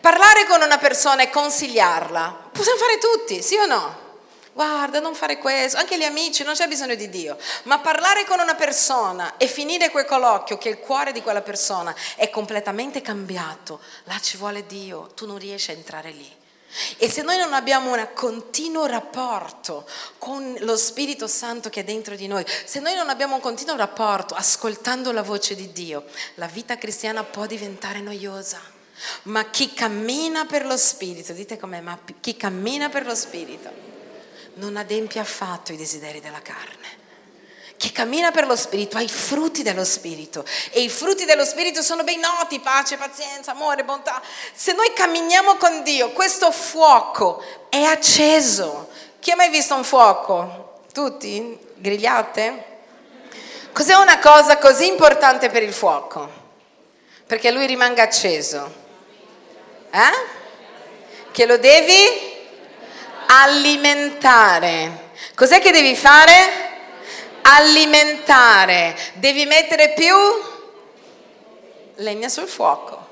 [0.00, 3.96] Parlare con una persona e consigliarla, possiamo fare tutti, sì o no?
[4.54, 8.40] Guarda, non fare questo, anche gli amici, non c'è bisogno di Dio, ma parlare con
[8.40, 13.78] una persona e finire quel colloquio che il cuore di quella persona è completamente cambiato,
[14.04, 16.40] là ci vuole Dio, tu non riesci a entrare lì.
[16.96, 19.86] E se noi non abbiamo un continuo rapporto
[20.18, 23.76] con lo Spirito Santo che è dentro di noi, se noi non abbiamo un continuo
[23.76, 26.04] rapporto ascoltando la voce di Dio,
[26.36, 28.60] la vita cristiana può diventare noiosa.
[29.24, 33.70] Ma chi cammina per lo Spirito, dite com'è, ma chi cammina per lo Spirito
[34.54, 37.01] non adempie affatto i desideri della carne.
[37.82, 41.82] Chi cammina per lo Spirito ha i frutti dello Spirito e i frutti dello Spirito
[41.82, 44.22] sono ben noti, pace, pazienza, amore, bontà.
[44.54, 48.88] Se noi camminiamo con Dio, questo fuoco è acceso.
[49.18, 50.82] Chi ha mai visto un fuoco?
[50.92, 51.58] Tutti?
[51.74, 52.66] Grigliate?
[53.72, 56.30] Cos'è una cosa così importante per il fuoco?
[57.26, 58.72] Perché lui rimanga acceso.
[59.90, 60.26] Eh?
[61.32, 62.04] Che lo devi
[63.26, 65.10] alimentare.
[65.34, 66.61] Cos'è che devi fare?
[67.42, 70.14] Alimentare, devi mettere più
[71.96, 73.10] legna sul fuoco.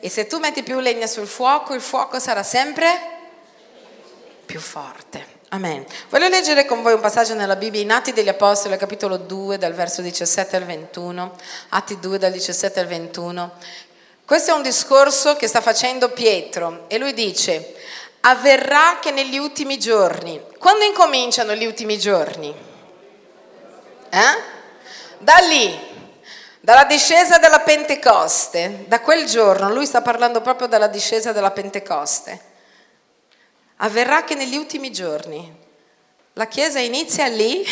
[0.00, 3.14] E se tu metti più legna sul fuoco, il fuoco sarà sempre
[4.44, 5.34] più forte.
[5.50, 5.84] Amen.
[6.08, 9.74] Voglio leggere con voi un passaggio nella Bibbia in Atti degli Apostoli, capitolo 2, dal
[9.74, 11.36] verso 17 al 21.
[11.70, 13.52] Atti 2, dal 17 al 21.
[14.24, 17.74] Questo è un discorso che sta facendo Pietro e lui dice,
[18.20, 22.52] avverrà che negli ultimi giorni, quando incominciano gli ultimi giorni?
[24.10, 24.42] Eh?
[25.18, 25.94] Da lì,
[26.66, 32.40] Dalla discesa della Pentecoste, da quel giorno, lui sta parlando proprio della discesa della Pentecoste,
[33.76, 35.48] avverrà che negli ultimi giorni
[36.32, 37.64] la Chiesa inizia lì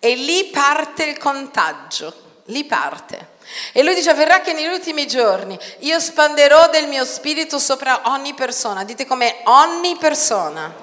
[0.00, 3.28] e lì parte il contagio, lì parte.
[3.72, 8.34] E lui dice, avverrà che negli ultimi giorni io spanderò del mio spirito sopra ogni
[8.34, 8.82] persona.
[8.82, 10.74] Dite come ogni persona.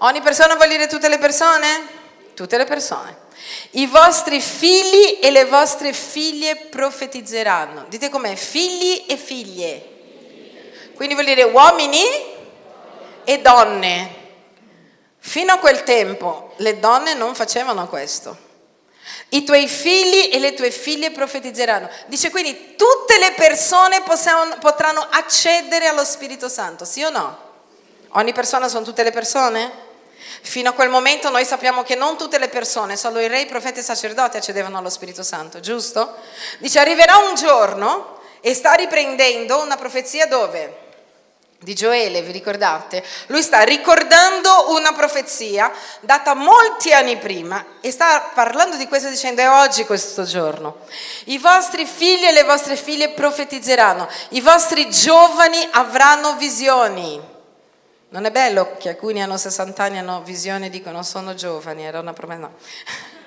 [0.00, 1.99] Ogni persona vuol dire tutte le persone?
[2.34, 3.28] Tutte le persone.
[3.72, 7.86] I vostri figli e le vostre figlie profetizzeranno.
[7.88, 8.34] Dite com'è?
[8.34, 9.88] Figli e figlie.
[10.94, 12.02] Quindi vuol dire uomini
[13.24, 14.18] e donne.
[15.18, 18.48] Fino a quel tempo le donne non facevano questo.
[19.30, 21.88] I tuoi figli e le tue figlie profetizzeranno.
[22.06, 27.48] Dice quindi tutte le persone possiamo, potranno accedere allo Spirito Santo, sì o no?
[28.14, 29.88] Ogni persona sono tutte le persone?
[30.42, 33.46] Fino a quel momento noi sappiamo che non tutte le persone, solo i re, i
[33.46, 36.16] profeti e i sacerdoti accedevano allo Spirito Santo, giusto?
[36.58, 40.88] Dice arriverà un giorno e sta riprendendo una profezia dove?
[41.62, 43.04] Di Gioele, vi ricordate?
[43.26, 49.42] Lui sta ricordando una profezia data molti anni prima e sta parlando di questo dicendo
[49.42, 50.78] è oggi questo giorno.
[51.24, 57.29] I vostri figli e le vostre figlie profetizzeranno, i vostri giovani avranno visioni.
[58.10, 62.00] Non è bello che alcuni hanno 60 anni, hanno visioni e dicono sono giovani, era
[62.00, 62.40] una promessa.
[62.40, 62.54] No.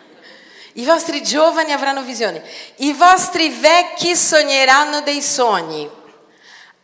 [0.76, 2.41] I vostri giovani avranno visioni,
[2.78, 5.89] i vostri vecchi sogneranno dei sogni,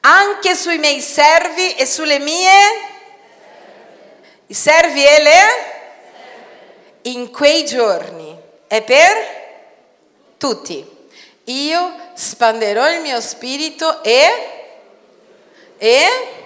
[0.02, 2.52] anche sui miei servi e sulle mie
[4.48, 5.44] i servi e le
[7.04, 9.38] in quei giorni è per
[10.38, 10.98] tutti.
[11.46, 14.56] Io spanderò il mio spirito e
[15.78, 16.39] e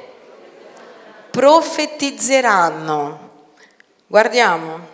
[1.34, 3.32] profetizzeranno.
[4.06, 4.88] Guardiamo,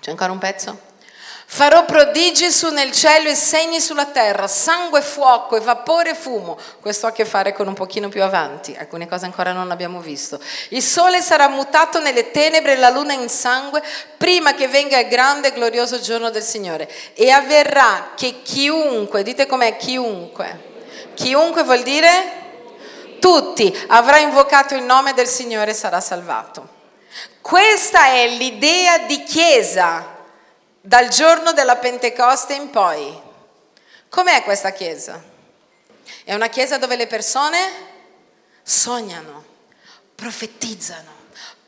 [0.00, 0.88] c'è ancora un pezzo?
[1.46, 6.58] Farò prodigi su nel cielo e segni sulla terra, sangue, fuoco e vapore e fumo.
[6.80, 10.00] Questo ha a che fare con un pochino più avanti, alcune cose ancora non abbiamo
[10.00, 10.40] visto.
[10.70, 13.84] Il sole sarà mutato nelle tenebre e la luna in sangue
[14.16, 16.90] prima che venga il grande e glorioso giorno del Signore.
[17.14, 20.58] E avverrà che chiunque, dite com'è chiunque,
[21.14, 22.40] chiunque vuol dire
[23.20, 26.78] tutti, avrà invocato il nome del Signore e sarà salvato.
[27.40, 30.18] Questa è l'idea di Chiesa
[30.80, 33.16] dal giorno della Pentecoste in poi.
[34.08, 35.22] Com'è questa Chiesa?
[36.24, 37.58] È una Chiesa dove le persone
[38.62, 39.44] sognano,
[40.16, 41.12] profetizzano,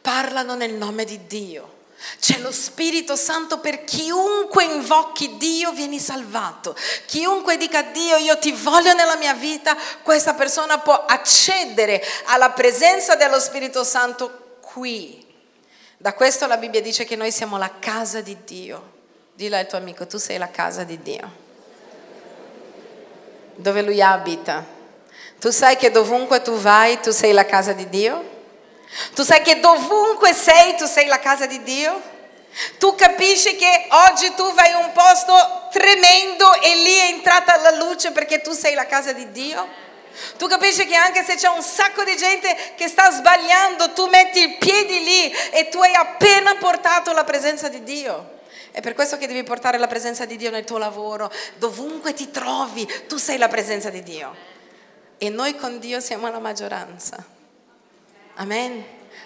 [0.01, 1.72] parlano nel nome di Dio
[2.19, 6.77] c'è lo Spirito Santo per chiunque invochi Dio vieni salvato.
[7.07, 12.51] Chiunque dica a Dio io ti voglio nella mia vita, questa persona può accedere alla
[12.51, 15.25] presenza dello Spirito Santo qui.
[15.97, 18.91] Da questo la Bibbia dice che noi siamo la casa di Dio.
[19.35, 21.41] Dillo al tuo amico, tu sei la casa di Dio.
[23.55, 24.65] Dove lui abita.
[25.38, 28.32] Tu sai che dovunque tu vai, tu sei la casa di Dio?
[29.14, 32.11] Tu sai che dovunque sei, tu sei la casa di Dio?
[32.78, 37.70] Tu capisci che oggi tu vai in un posto tremendo e lì è entrata la
[37.70, 39.81] luce perché tu sei la casa di Dio?
[40.37, 44.42] Tu capisci che anche se c'è un sacco di gente che sta sbagliando, tu metti
[44.42, 48.40] i piedi lì e tu hai appena portato la presenza di Dio.
[48.70, 52.31] È per questo che devi portare la presenza di Dio nel tuo lavoro, dovunque ti
[52.31, 54.35] trovi, tu sei la presenza di Dio.
[55.16, 57.40] E noi con Dio siamo la maggioranza.
[58.37, 58.83] Amen.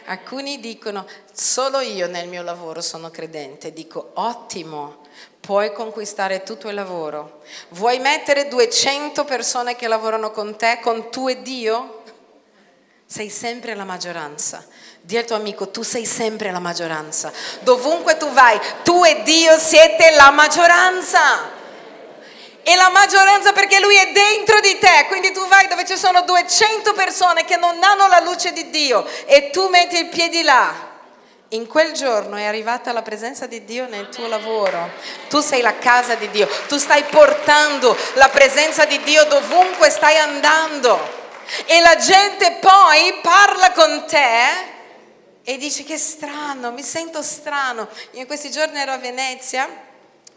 [0.07, 3.73] Alcuni dicono, solo io nel mio lavoro sono credente.
[3.73, 5.03] Dico, ottimo,
[5.41, 7.43] puoi conquistare tutto il lavoro.
[7.71, 12.03] Vuoi mettere 200 persone che lavorano con te, con tu e Dio?
[13.05, 14.67] Sei sempre la maggioranza.
[15.01, 17.33] Dì al tuo amico, tu sei sempre la maggioranza.
[17.61, 21.56] Dovunque tu vai, tu e Dio siete la maggioranza
[22.69, 26.23] e la maggioranza perché lui è dentro di te, quindi tu vai dove ci sono
[26.23, 30.75] 200 persone che non hanno la luce di Dio e tu metti i piedi là.
[31.51, 34.91] In quel giorno è arrivata la presenza di Dio nel tuo lavoro.
[35.29, 40.17] Tu sei la casa di Dio, tu stai portando la presenza di Dio dovunque stai
[40.17, 40.99] andando.
[41.67, 44.75] E la gente poi parla con te
[45.45, 47.87] e dice che strano, mi sento strano.
[48.15, 49.86] Io in questi giorni ero a Venezia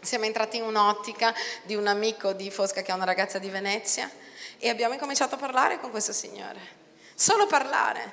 [0.00, 4.10] siamo entrati in un'ottica di un amico di Fosca che è una ragazza di Venezia
[4.58, 6.78] e abbiamo incominciato a parlare con questo signore.
[7.14, 8.12] Solo parlare,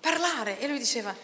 [0.00, 0.58] parlare.
[0.58, 1.14] E lui diceva,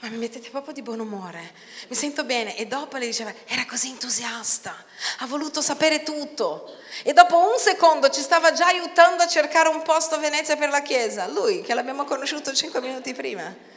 [0.00, 1.52] ma mi mettete proprio di buon umore,
[1.88, 2.56] mi sento bene.
[2.56, 4.84] E dopo le diceva, era così entusiasta,
[5.18, 6.76] ha voluto sapere tutto.
[7.02, 10.68] E dopo un secondo ci stava già aiutando a cercare un posto a Venezia per
[10.68, 13.72] la chiesa, lui che l'abbiamo conosciuto cinque minuti prima.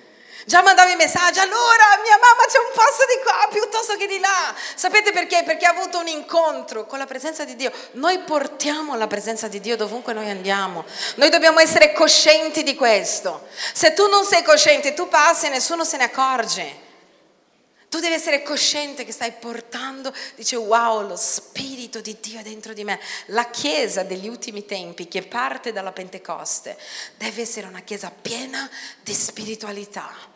[0.47, 4.55] Già mandavi messaggi, allora mia mamma c'è un posto di qua piuttosto che di là.
[4.75, 5.43] Sapete perché?
[5.43, 7.69] Perché ha avuto un incontro con la presenza di Dio.
[7.95, 10.85] Noi portiamo la presenza di Dio dovunque noi andiamo.
[11.15, 13.45] Noi dobbiamo essere coscienti di questo.
[13.73, 16.85] Se tu non sei cosciente, tu passi e nessuno se ne accorge.
[17.89, 22.71] Tu devi essere cosciente che stai portando, dice wow, lo Spirito di Dio è dentro
[22.71, 23.01] di me.
[23.27, 26.77] La Chiesa degli ultimi tempi, che parte dalla Pentecoste,
[27.17, 28.69] deve essere una Chiesa piena
[29.03, 30.35] di spiritualità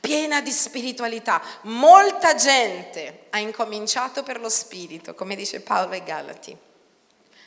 [0.00, 1.42] piena di spiritualità.
[1.62, 6.56] Molta gente ha incominciato per lo spirito, come dice Paolo ai Galati,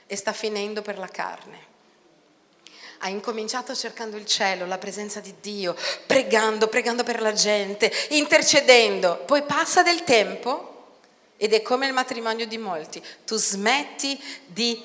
[0.05, 1.67] e sta finendo per la carne.
[2.99, 5.75] Ha incominciato cercando il cielo, la presenza di Dio,
[6.05, 9.23] pregando, pregando per la gente, intercedendo.
[9.25, 10.97] Poi passa del tempo
[11.38, 13.01] ed è come il matrimonio di molti.
[13.25, 14.84] Tu smetti di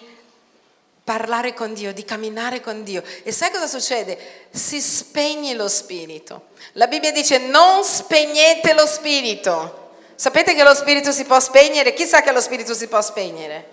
[1.05, 3.03] parlare con Dio, di camminare con Dio.
[3.23, 4.47] E sai cosa succede?
[4.51, 6.49] Si spegne lo spirito.
[6.73, 9.83] La Bibbia dice non spegnete lo spirito.
[10.15, 11.93] Sapete che lo spirito si può spegnere?
[11.93, 13.73] Chi sa che lo spirito si può spegnere?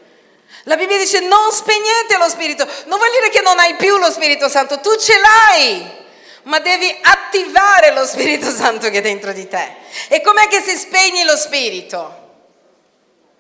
[0.64, 2.68] La Bibbia dice non spegnete lo spirito.
[2.86, 6.00] Non vuol dire che non hai più lo Spirito Santo, tu ce l'hai.
[6.44, 9.76] Ma devi attivare lo Spirito Santo che è dentro di te.
[10.10, 12.20] E com'è che si spegne lo spirito?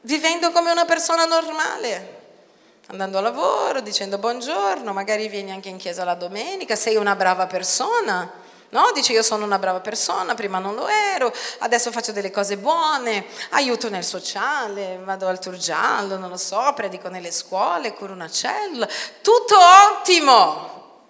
[0.01, 2.20] Vivendo come una persona normale
[2.91, 7.47] andando a lavoro, dicendo buongiorno, magari vieni anche in chiesa la domenica, sei una brava
[7.47, 8.39] persona.
[8.69, 8.91] No?
[8.93, 13.25] Dice io sono una brava persona, prima non lo ero, adesso faccio delle cose buone,
[13.49, 18.29] aiuto nel sociale, vado al tour giallo, non lo so, predico nelle scuole, curo una
[18.29, 18.87] cella,
[19.21, 19.55] tutto
[19.97, 21.09] ottimo.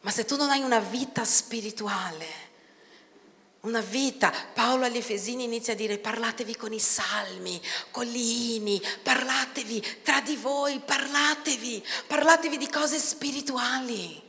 [0.00, 2.26] Ma se tu non hai una vita spirituale,
[3.60, 4.32] una vita.
[4.54, 10.20] Paolo agli Efesini inizia a dire parlatevi con i salmi, con gli inni, parlatevi tra
[10.20, 14.28] di voi, parlatevi, parlatevi di cose spirituali.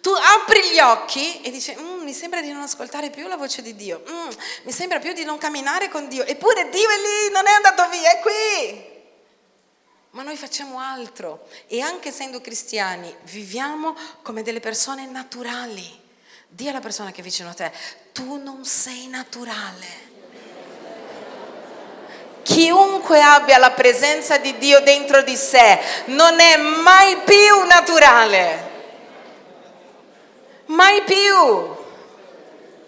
[0.00, 3.62] Tu apri gli occhi e dici, mm, mi sembra di non ascoltare più la voce
[3.62, 4.28] di Dio, mm,
[4.62, 7.88] mi sembra più di non camminare con Dio, eppure Dio è lì, non è andato
[7.88, 8.96] via, è qui.
[10.10, 16.06] Ma noi facciamo altro e anche essendo cristiani viviamo come delle persone naturali.
[16.48, 17.70] Dì alla persona che è vicino a te,
[18.12, 20.06] tu non sei naturale.
[22.42, 28.70] Chiunque abbia la presenza di Dio dentro di sé non è mai più naturale.
[30.66, 31.76] Mai più.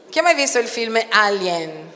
[0.08, 1.92] Chi ha mai visto il film Alien?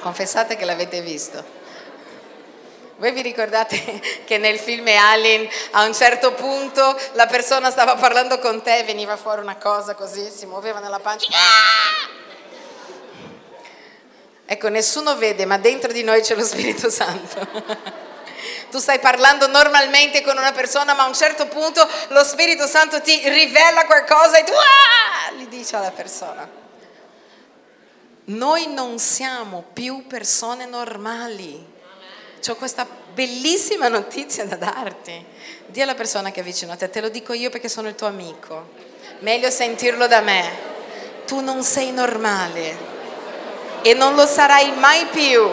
[0.00, 1.55] Confessate che l'avete visto.
[2.98, 8.38] Voi vi ricordate che nel film Alien a un certo punto la persona stava parlando
[8.38, 11.28] con te, veniva fuori una cosa così, si muoveva nella pancia.
[14.48, 18.04] Ecco, nessuno vede, ma dentro di noi c'è lo Spirito Santo.
[18.70, 23.00] Tu stai parlando normalmente con una persona, ma a un certo punto lo Spirito Santo
[23.00, 25.32] ti rivela qualcosa e tu ah!
[25.32, 26.48] gli dici alla persona.
[28.26, 31.74] Noi non siamo più persone normali
[32.50, 35.24] ho questa bellissima notizia da darti.
[35.66, 37.94] Dì alla persona che è vicino a te, te lo dico io perché sono il
[37.94, 38.70] tuo amico.
[39.20, 40.74] Meglio sentirlo da me.
[41.26, 42.76] Tu non sei normale
[43.82, 45.48] e non lo sarai mai più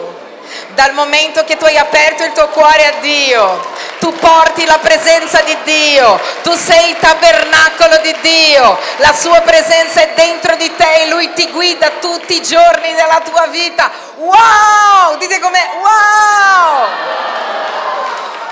[0.74, 5.40] dal momento che tu hai aperto il tuo cuore a Dio, tu porti la presenza
[5.42, 11.02] di Dio, tu sei il tabernacolo di Dio, la sua presenza è dentro di te
[11.02, 13.90] e lui ti guida tutti i giorni della tua vita.
[14.16, 15.16] Wow!
[15.18, 15.70] Dite com'è?
[15.80, 16.86] Wow!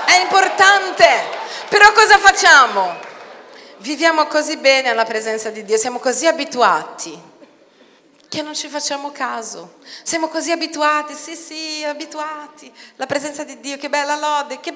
[0.05, 1.41] È importante.
[1.69, 2.95] Però cosa facciamo?
[3.77, 7.31] Viviamo così bene alla presenza di Dio, siamo così abituati
[8.33, 9.75] che non ci facciamo caso.
[10.01, 12.73] Siamo così abituati, sì, sì, abituati.
[12.95, 14.59] La presenza di Dio, che bella lode.
[14.59, 14.73] Che...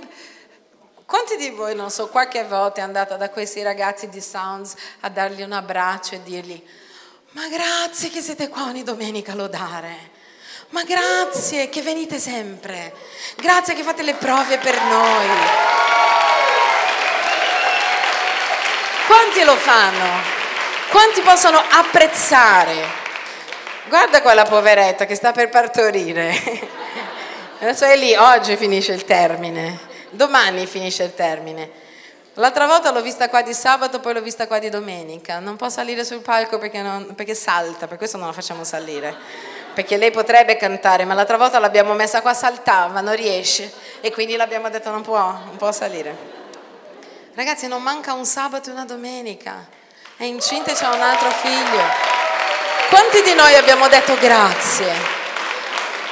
[1.08, 5.10] Quanti di voi, non so, qualche volta è andata da questi ragazzi di Sounds a
[5.10, 6.64] dargli un abbraccio e dirgli,
[7.32, 10.12] ma grazie che siete qua ogni domenica a lodare.
[10.70, 12.94] Ma grazie che venite sempre.
[13.38, 15.28] Grazie che fate le prove per noi.
[19.08, 20.22] Quanti lo fanno?
[20.92, 23.06] Quanti possono apprezzare
[23.88, 26.36] Guarda quella poveretta che sta per partorire.
[27.60, 29.80] Adesso è lì, oggi finisce il termine,
[30.10, 31.86] domani finisce il termine.
[32.34, 35.40] L'altra volta l'ho vista qua di sabato, poi l'ho vista qua di domenica.
[35.40, 39.16] Non può salire sul palco perché, non, perché salta, per questo non la facciamo salire.
[39.74, 43.72] Perché lei potrebbe cantare, ma l'altra volta l'abbiamo messa qua, saltava, non riesce.
[44.02, 46.16] E quindi l'abbiamo detto non può, non può salire.
[47.34, 49.66] Ragazzi, non manca un sabato e una domenica.
[50.18, 52.17] È incinta e c'ha un altro figlio.
[52.90, 54.94] Quanti di noi abbiamo detto grazie?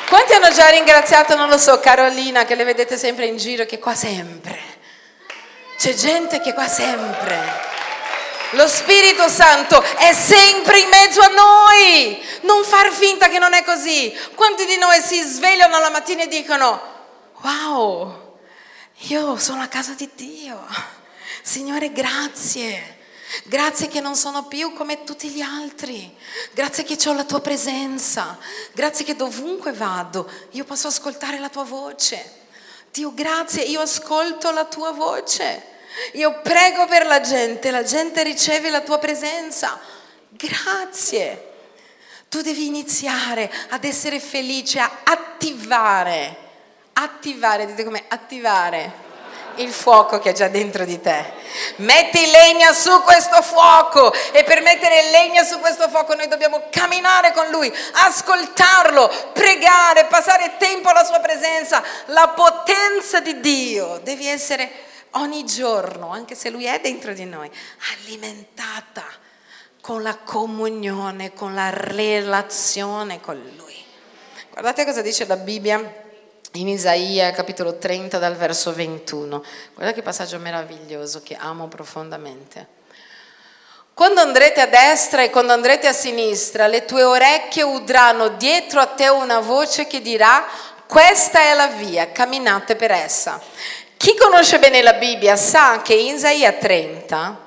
[0.10, 3.80] Quanti hanno già ringraziato, non lo so, Carolina, che le vedete sempre in giro, che
[3.80, 4.60] qua sempre.
[5.78, 7.40] C'è gente che qua sempre.
[8.52, 12.26] Lo Spirito Santo è sempre in mezzo a noi.
[12.42, 14.14] Non far finta che non è così.
[14.36, 16.82] Quanti di noi si svegliano la mattina e dicono,
[17.42, 18.38] wow,
[19.08, 20.66] io sono a casa di Dio.
[21.42, 22.95] Signore, grazie.
[23.44, 26.16] Grazie che non sono più come tutti gli altri.
[26.54, 28.38] Grazie che ho la tua presenza.
[28.74, 32.44] Grazie che dovunque vado io posso ascoltare la tua voce.
[32.92, 35.74] Dio, grazie, io ascolto la tua voce.
[36.14, 39.80] Io prego per la gente, la gente riceve la tua presenza.
[40.30, 41.52] Grazie.
[42.30, 46.38] Tu devi iniziare ad essere felice, a attivare,
[46.94, 49.05] attivare, dite come attivare
[49.58, 51.34] il fuoco che è già dentro di te.
[51.78, 57.32] Metti legna su questo fuoco e per mettere legna su questo fuoco noi dobbiamo camminare
[57.34, 57.72] con lui,
[58.06, 61.84] ascoltarlo, pregare, passare tempo alla sua presenza.
[62.06, 64.72] La potenza di Dio devi essere
[65.12, 67.50] ogni giorno, anche se Lui è dentro di noi,
[67.94, 69.06] alimentata
[69.82, 73.84] con la comunione, con la relazione con Lui.
[74.50, 76.04] Guardate cosa dice la Bibbia
[76.56, 79.44] in Isaia capitolo 30 dal verso 21.
[79.74, 82.68] Guardate che passaggio meraviglioso che amo profondamente.
[83.94, 88.88] Quando andrete a destra e quando andrete a sinistra, le tue orecchie udranno dietro a
[88.88, 90.46] te una voce che dirà,
[90.86, 93.42] questa è la via, camminate per essa.
[93.96, 97.45] Chi conosce bene la Bibbia sa che in Isaia 30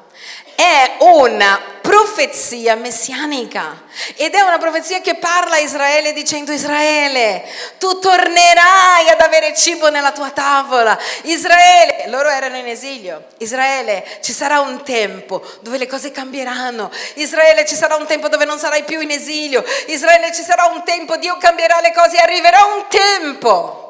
[0.59, 3.85] è una profezia messianica
[4.17, 7.49] ed è una profezia che parla a Israele dicendo Israele,
[7.79, 10.99] tu tornerai ad avere cibo nella tua tavola.
[11.23, 13.27] Israele, loro erano in esilio.
[13.39, 16.91] Israele, ci sarà un tempo dove le cose cambieranno.
[17.15, 19.65] Israele, ci sarà un tempo dove non sarai più in esilio.
[19.87, 23.87] Israele, ci sarà un tempo, Dio cambierà le cose, arriverà un tempo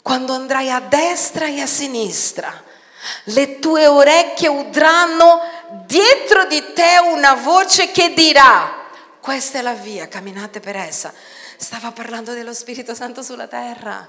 [0.00, 2.64] quando andrai a destra e a sinistra,
[3.24, 5.40] le tue orecchie udranno
[5.86, 8.86] dietro di te una voce che dirà,
[9.20, 11.12] questa è la via, camminate per essa.
[11.56, 14.08] Stava parlando dello Spirito Santo sulla terra.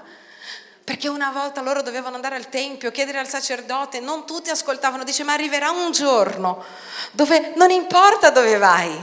[0.82, 5.22] Perché una volta loro dovevano andare al Tempio, chiedere al sacerdote, non tutti ascoltavano, dice
[5.22, 6.64] ma arriverà un giorno
[7.12, 8.98] dove non importa dove vai,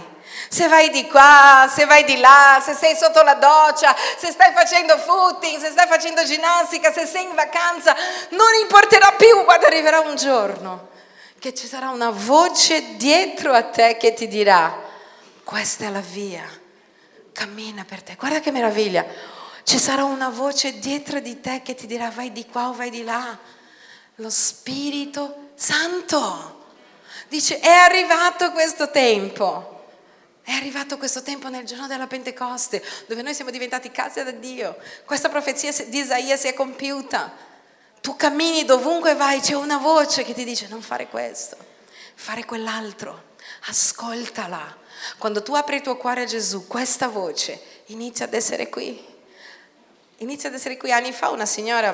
[0.50, 4.54] se vai di qua, se vai di là, se sei sotto la doccia, se stai
[4.54, 7.96] facendo footing, se stai facendo ginnastica, se sei in vacanza,
[8.30, 10.90] non importerà più quando arriverà un giorno
[11.40, 14.86] che ci sarà una voce dietro a te che ti dirà,
[15.44, 16.44] questa è la via,
[17.32, 18.16] cammina per te.
[18.16, 19.06] Guarda che meraviglia,
[19.64, 22.90] ci sarà una voce dietro di te che ti dirà vai di qua o vai
[22.90, 23.38] di là.
[24.16, 26.66] Lo Spirito Santo
[27.28, 29.77] dice è arrivato questo tempo.
[30.48, 34.78] È arrivato questo tempo nel giorno della Pentecoste, dove noi siamo diventati casa da Dio.
[35.04, 37.36] Questa profezia di Isaia si è compiuta.
[38.00, 41.58] Tu cammini dovunque vai, c'è una voce che ti dice non fare questo,
[42.16, 43.24] fare quell'altro.
[43.68, 44.78] Ascoltala.
[45.18, 49.06] Quando tu apri il tuo cuore a Gesù, questa voce inizia ad essere qui.
[50.20, 50.94] Inizia ad essere qui.
[50.94, 51.94] Anni fa una signora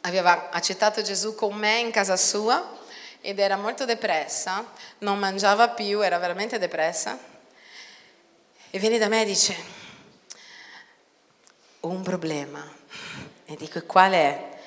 [0.00, 2.76] aveva accettato Gesù con me in casa sua
[3.20, 4.66] ed era molto depressa,
[4.98, 7.36] non mangiava più, era veramente depressa
[8.70, 9.56] e viene da me e dice,
[11.80, 12.76] ho un problema.
[13.46, 14.58] E dico, qual è?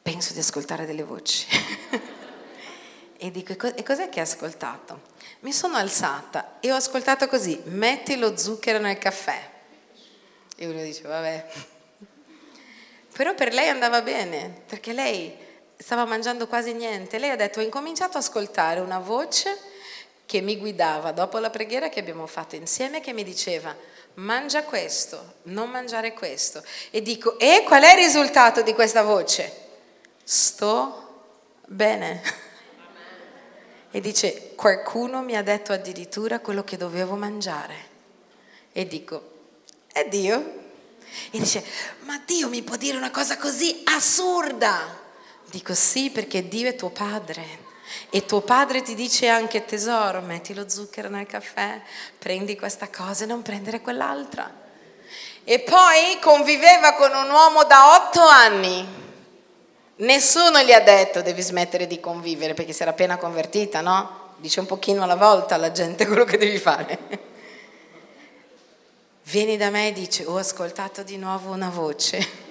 [0.00, 1.46] Penso di ascoltare delle voci.
[3.18, 5.10] e dico, e cos'è che hai ascoltato?
[5.40, 9.50] Mi sono alzata e ho ascoltato così, metti lo zucchero nel caffè.
[10.56, 11.52] E uno dice, vabbè.
[13.12, 15.36] Però per lei andava bene, perché lei
[15.76, 17.18] stava mangiando quasi niente.
[17.18, 19.70] Lei ha detto, ho incominciato ad ascoltare una voce
[20.26, 23.74] che mi guidava dopo la preghiera che abbiamo fatto insieme, che mi diceva
[24.14, 26.62] mangia questo, non mangiare questo.
[26.90, 29.60] E dico, e qual è il risultato di questa voce?
[30.22, 31.24] Sto
[31.66, 32.22] bene.
[33.90, 37.90] E dice, qualcuno mi ha detto addirittura quello che dovevo mangiare.
[38.72, 39.30] E dico,
[39.92, 40.60] è Dio.
[41.30, 41.62] E dice,
[42.00, 45.00] ma Dio mi può dire una cosa così assurda?
[45.50, 47.61] Dico sì perché Dio è tuo padre
[48.10, 51.80] e tuo padre ti dice anche tesoro, metti lo zucchero nel caffè,
[52.18, 54.50] prendi questa cosa e non prendere quell'altra.
[55.44, 59.00] E poi conviveva con un uomo da otto anni.
[59.96, 64.34] Nessuno gli ha detto devi smettere di convivere perché si era appena convertita, no?
[64.36, 66.98] Dice un pochino alla volta alla gente quello che devi fare.
[69.24, 72.50] Vieni da me e dice ho ascoltato di nuovo una voce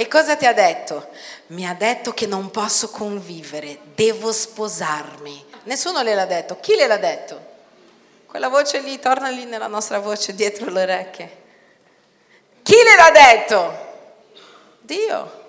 [0.00, 1.08] e cosa ti ha detto?
[1.48, 5.44] Mi ha detto che non posso convivere, devo sposarmi.
[5.64, 6.60] Nessuno gliel'ha detto.
[6.60, 7.46] Chi gliel'ha detto?
[8.24, 11.36] Quella voce lì, torna lì nella nostra voce dietro le orecchie.
[12.62, 13.72] Chi gliel'ha detto?
[14.82, 15.46] Dio.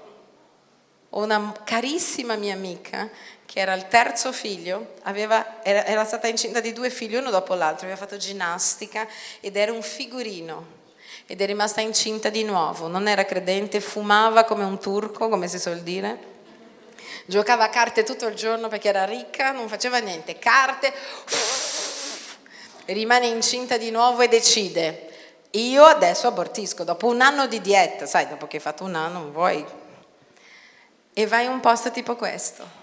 [1.09, 3.07] Una carissima mia amica
[3.45, 7.53] che era il terzo figlio, aveva, era, era stata incinta di due figli uno dopo
[7.53, 9.07] l'altro, aveva fatto ginnastica
[9.41, 10.78] ed era un figurino
[11.31, 15.59] ed è rimasta incinta di nuovo, non era credente, fumava come un turco, come si
[15.59, 16.17] suol dire,
[17.27, 20.91] giocava a carte tutto il giorno perché era ricca, non faceva niente, carte,
[22.85, 25.07] rimane incinta di nuovo e decide,
[25.51, 29.19] io adesso abortisco, dopo un anno di dieta, sai, dopo che hai fatto un anno,
[29.19, 29.63] non vuoi,
[31.13, 32.77] e vai in un posto tipo questo.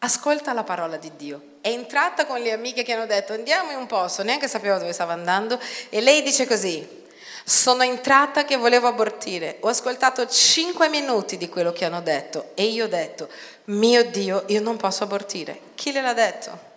[0.00, 1.42] Ascolta la parola di Dio.
[1.60, 4.92] È entrata con le amiche che hanno detto andiamo in un posto, neanche sapeva dove
[4.92, 5.60] stava andando,
[5.90, 7.02] e lei dice così,
[7.44, 12.64] sono entrata che volevo abortire, ho ascoltato cinque minuti di quello che hanno detto e
[12.64, 13.28] io ho detto,
[13.64, 15.58] mio Dio, io non posso abortire.
[15.74, 16.72] Chi gliel'ha detto?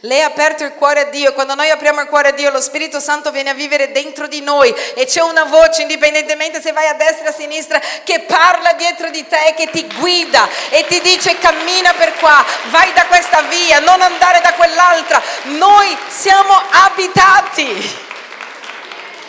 [0.00, 2.60] Lei ha aperto il cuore a Dio, quando noi apriamo il cuore a Dio lo
[2.60, 6.86] Spirito Santo viene a vivere dentro di noi e c'è una voce, indipendentemente se vai
[6.86, 11.00] a destra o a sinistra, che parla dietro di te, che ti guida e ti
[11.00, 15.20] dice cammina per qua, vai da questa via, non andare da quell'altra.
[15.44, 18.10] Noi siamo abitati.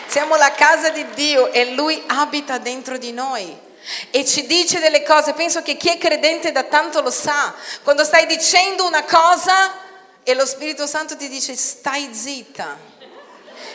[0.06, 3.62] Siamo la casa di Dio e Lui abita dentro di noi.
[4.10, 7.54] E ci dice delle cose, penso che chi è credente da tanto lo sa.
[7.82, 9.82] Quando stai dicendo una cosa
[10.22, 12.92] e lo Spirito Santo ti dice stai zitta.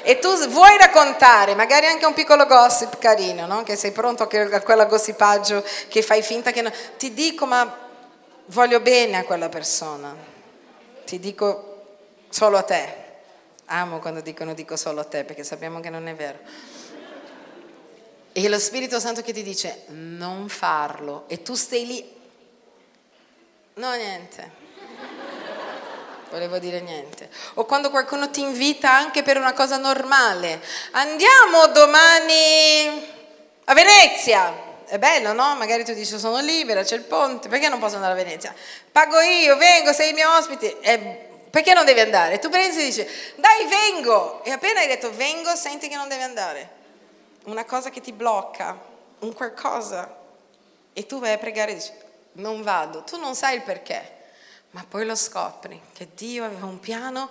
[0.02, 3.64] E tu vuoi raccontare, magari anche un piccolo gossip carino, no?
[3.64, 6.72] che sei pronto a quella gossipaggio che fai finta che no.
[6.98, 7.78] Ti dico, ma
[8.46, 10.16] voglio bene a quella persona.
[11.06, 11.86] Ti dico
[12.30, 13.08] solo a te.
[13.72, 16.40] Amo quando dicono dico solo a te perché sappiamo che non è vero.
[18.32, 22.18] E lo Spirito Santo che ti dice non farlo e tu stai lì.
[23.76, 24.58] No, niente.
[26.32, 27.30] Volevo dire niente.
[27.56, 30.62] O quando qualcuno ti invita anche per una cosa normale.
[30.92, 33.08] Andiamo domani
[33.66, 34.68] a Venezia.
[34.86, 35.56] È bello, no?
[35.56, 38.54] Magari tu dici sono libera, c'è il ponte, perché non posso andare a Venezia?
[38.92, 40.66] Pago io, vengo, sei i miei ospiti.
[40.80, 42.38] È perché non devi andare?
[42.40, 44.44] Tu pensi e dici, dai vengo.
[44.44, 46.78] E appena hai detto vengo, senti che non devi andare.
[47.46, 48.80] Una cosa che ti blocca,
[49.20, 50.18] un qualcosa.
[50.94, 51.92] E tu vai a pregare e dici,
[52.34, 53.04] non vado.
[53.04, 54.18] Tu non sai il perché.
[54.72, 57.30] Ma poi lo scopri, che Dio aveva un piano,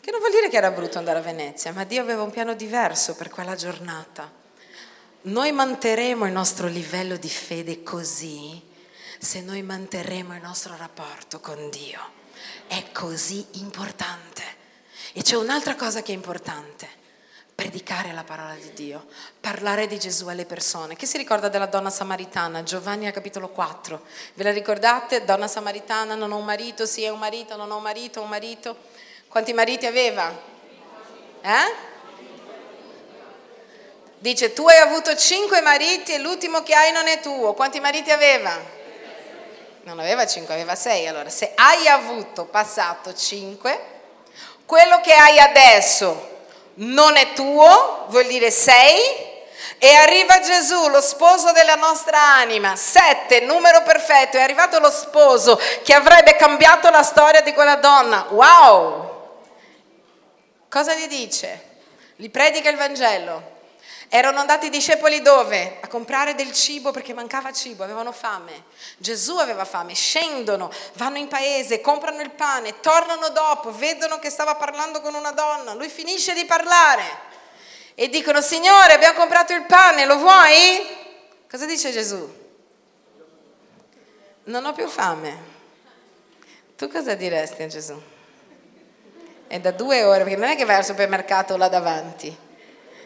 [0.00, 2.54] che non vuol dire che era brutto andare a Venezia, ma Dio aveva un piano
[2.54, 4.30] diverso per quella giornata.
[5.22, 8.70] Noi manterremo il nostro livello di fede così
[9.18, 12.20] se noi manterremo il nostro rapporto con Dio
[12.66, 14.42] è così importante.
[15.12, 16.88] E c'è un'altra cosa che è importante,
[17.54, 19.06] predicare la parola di Dio,
[19.40, 20.96] parlare di Gesù alle persone.
[20.96, 22.62] Chi si ricorda della donna samaritana?
[22.62, 24.02] Giovanni al capitolo 4.
[24.34, 25.24] Ve la ricordate?
[25.24, 28.28] Donna samaritana, non ho un marito, sì è un marito, non ho un marito, un
[28.28, 28.76] marito.
[29.28, 30.30] Quanti mariti aveva?
[31.42, 31.90] Eh?
[34.18, 37.54] Dice, tu hai avuto cinque mariti e l'ultimo che hai non è tuo.
[37.54, 38.80] Quanti mariti aveva?
[39.84, 41.06] Non aveva 5, aveva 6.
[41.06, 43.80] Allora, se hai avuto passato 5,
[44.66, 46.30] quello che hai adesso
[46.74, 49.30] non è tuo, vuol dire 6,
[49.78, 52.76] e arriva Gesù, lo sposo della nostra anima.
[52.76, 58.26] 7, numero perfetto, è arrivato lo sposo che avrebbe cambiato la storia di quella donna.
[58.30, 59.10] Wow!
[60.68, 61.70] Cosa gli dice?
[62.16, 63.51] Gli predica il Vangelo.
[64.14, 65.78] Erano andati i discepoli dove?
[65.80, 68.64] A comprare del cibo perché mancava cibo, avevano fame.
[68.98, 74.54] Gesù aveva fame, scendono, vanno in paese, comprano il pane, tornano dopo, vedono che stava
[74.56, 77.02] parlando con una donna, lui finisce di parlare
[77.94, 80.86] e dicono Signore abbiamo comprato il pane, lo vuoi?
[81.48, 82.30] Cosa dice Gesù?
[84.44, 85.42] Non ho più fame.
[86.76, 87.98] Tu cosa diresti a Gesù?
[89.46, 92.50] È da due ore, perché non è che vai al supermercato là davanti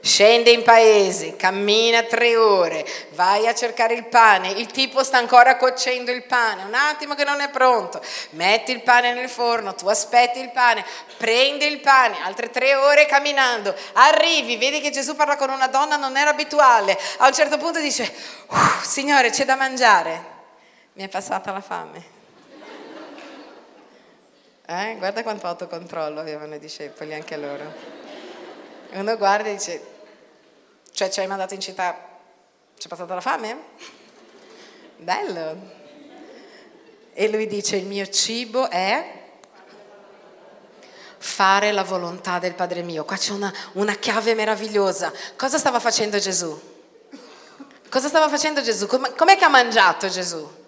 [0.00, 5.56] Scende in paese, cammina tre ore, vai a cercare il pane, il tipo sta ancora
[5.56, 9.88] cuocendo il pane, un attimo che non è pronto, metti il pane nel forno, tu
[9.88, 10.84] aspetti il pane,
[11.16, 15.96] prendi il pane, altre tre ore camminando, arrivi, vedi che Gesù parla con una donna,
[15.96, 18.12] non era abituale, a un certo punto dice,
[18.82, 20.24] Signore c'è da mangiare,
[20.92, 22.14] mi è passata la fame.
[24.68, 24.96] Eh?
[24.98, 28.05] Guarda quanto autocontrollo avevano i discepoli, anche loro.
[28.92, 29.84] Uno guarda e dice,
[30.92, 31.96] cioè ci hai mandato in città,
[32.76, 33.56] ci è passata la fame?
[34.96, 35.74] Bello.
[37.12, 39.24] E lui dice, il mio cibo è
[41.18, 43.04] fare la volontà del Padre mio.
[43.04, 45.12] Qua c'è una, una chiave meravigliosa.
[45.36, 46.74] Cosa stava facendo Gesù?
[47.90, 48.86] Cosa stava facendo Gesù?
[48.86, 50.64] Com'è che ha mangiato Gesù?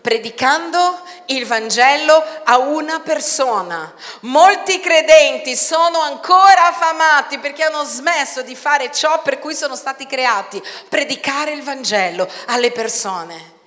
[0.00, 3.92] Predicando il Vangelo a una persona.
[4.20, 10.06] Molti credenti sono ancora affamati perché hanno smesso di fare ciò per cui sono stati
[10.06, 13.58] creati, predicare il Vangelo alle persone.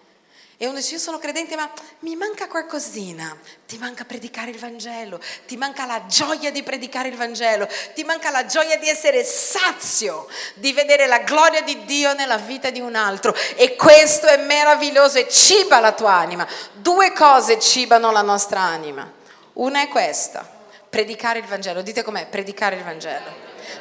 [0.64, 3.38] E uno dice, io sono credente, ma mi manca qualcosina.
[3.68, 8.30] Ti manca predicare il Vangelo, ti manca la gioia di predicare il Vangelo, ti manca
[8.30, 12.96] la gioia di essere sazio, di vedere la gloria di Dio nella vita di un
[12.96, 13.36] altro.
[13.58, 16.48] E questo è meraviglioso e ciba la tua anima.
[16.72, 19.12] Due cose cibano la nostra anima.
[19.56, 20.50] Una è questa,
[20.90, 21.82] predicare il Vangelo.
[21.82, 23.36] Dite com'è, predicare il Vangelo.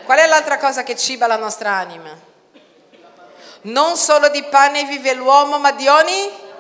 [0.05, 2.11] Qual è l'altra cosa che ciba la nostra anima?
[3.61, 6.51] Non solo di pane vive l'uomo, ma di ogni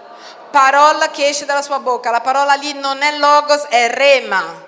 [0.52, 2.10] parola che esce dalla sua bocca.
[2.10, 4.64] La parola lì non è logos, è rema,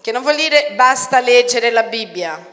[0.00, 2.50] che non vuol dire basta leggere la Bibbia.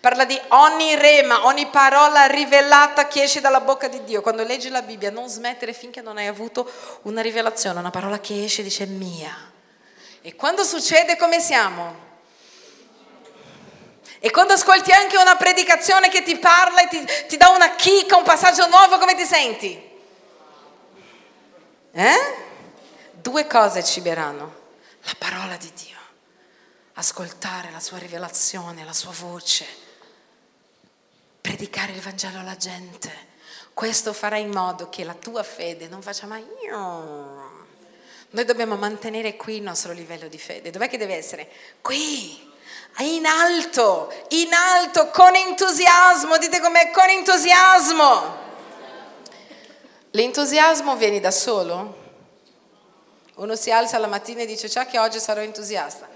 [0.00, 4.20] Parla di ogni rema, ogni parola rivelata che esce dalla bocca di Dio.
[4.20, 6.68] Quando leggi la Bibbia non smettere finché non hai avuto
[7.02, 9.52] una rivelazione, una parola che esce e dice mia.
[10.20, 12.02] E quando succede come siamo?
[14.18, 18.16] E quando ascolti anche una predicazione che ti parla e ti, ti dà una chicca,
[18.16, 19.92] un passaggio nuovo, come ti senti?
[21.96, 22.36] Eh?
[23.12, 24.62] Due cose ciberanno.
[25.02, 25.96] La parola di Dio.
[26.94, 29.64] Ascoltare la sua rivelazione, la sua voce.
[31.40, 33.32] Predicare il Vangelo alla gente.
[33.72, 36.44] Questo farà in modo che la tua fede non faccia mai...
[38.30, 40.70] Noi dobbiamo mantenere qui il nostro livello di fede.
[40.70, 41.48] Dov'è che deve essere?
[41.80, 42.52] Qui
[42.98, 48.43] in alto, in alto, con entusiasmo, dite com'è, con entusiasmo.
[50.14, 52.02] L'entusiasmo viene da solo?
[53.34, 56.08] Uno si alza la mattina e dice, ciao che oggi sarò entusiasta.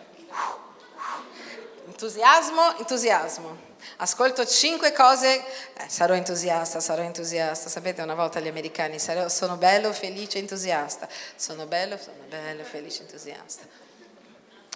[1.86, 3.66] Entusiasmo, entusiasmo.
[3.96, 7.68] Ascolto cinque cose, eh, sarò entusiasta, sarò entusiasta.
[7.68, 11.09] Sapete, una volta gli americani, sarò, sono bello, felice, entusiasta.
[11.34, 13.66] Sono bello, sono bello, felice, entusiasta.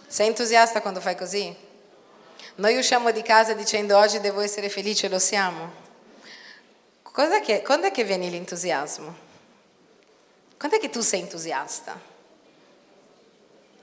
[0.05, 1.55] Sei entusiasta quando fai così?
[2.57, 5.82] Noi usciamo di casa dicendo oggi devo essere felice, lo siamo.
[7.13, 9.15] Che, quando è che viene l'entusiasmo?
[10.57, 12.11] Quando è che tu sei entusiasta?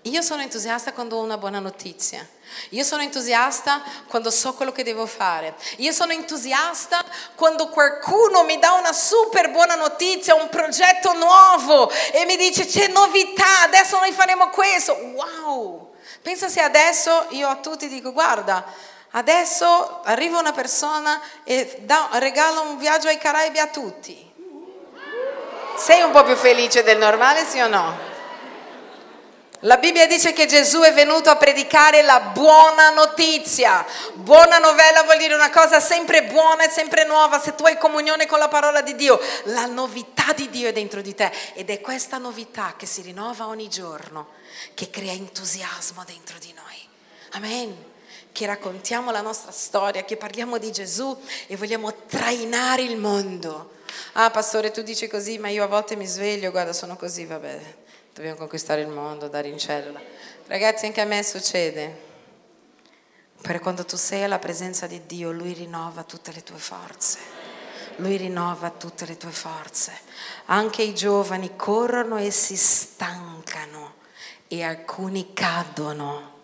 [0.04, 2.28] Io sono entusiasta quando ho una buona notizia.
[2.70, 5.54] Io sono entusiasta quando so quello che devo fare.
[5.78, 7.04] Io sono entusiasta
[7.36, 12.88] quando qualcuno mi dà una super buona notizia, un progetto nuovo e mi dice c'è
[12.88, 14.94] novità, adesso noi faremo questo.
[14.96, 15.94] Wow!
[16.24, 18.66] Pensa se adesso io a tutti dico guarda,
[19.12, 24.28] adesso arriva una persona e dà, regala un viaggio ai Caraibi a tutti.
[25.78, 28.08] Sei un po' più felice del normale, sì o no?
[29.64, 33.86] La Bibbia dice che Gesù è venuto a predicare la buona notizia.
[34.14, 38.26] Buona novella vuol dire una cosa sempre buona e sempre nuova se tu hai comunione
[38.26, 39.20] con la parola di Dio.
[39.46, 43.48] La novità di Dio è dentro di te ed è questa novità che si rinnova
[43.48, 44.28] ogni giorno
[44.74, 46.88] che crea entusiasmo dentro di noi.
[47.32, 47.89] Amen.
[48.40, 51.14] Che raccontiamo la nostra storia, che parliamo di Gesù
[51.48, 53.72] e vogliamo trainare il mondo.
[54.14, 57.60] Ah, pastore, tu dici così, ma io a volte mi sveglio, guarda, sono così, vabbè,
[58.14, 60.00] dobbiamo conquistare il mondo, dare in cellula.
[60.48, 61.98] Ragazzi, anche a me succede.
[63.42, 67.20] Per quando tu sei alla presenza di Dio, Lui rinnova tutte le tue forze.
[67.98, 69.92] Lui rinnova tutte le tue forze.
[70.46, 73.96] Anche i giovani corrono e si stancano
[74.48, 76.38] e alcuni cadono.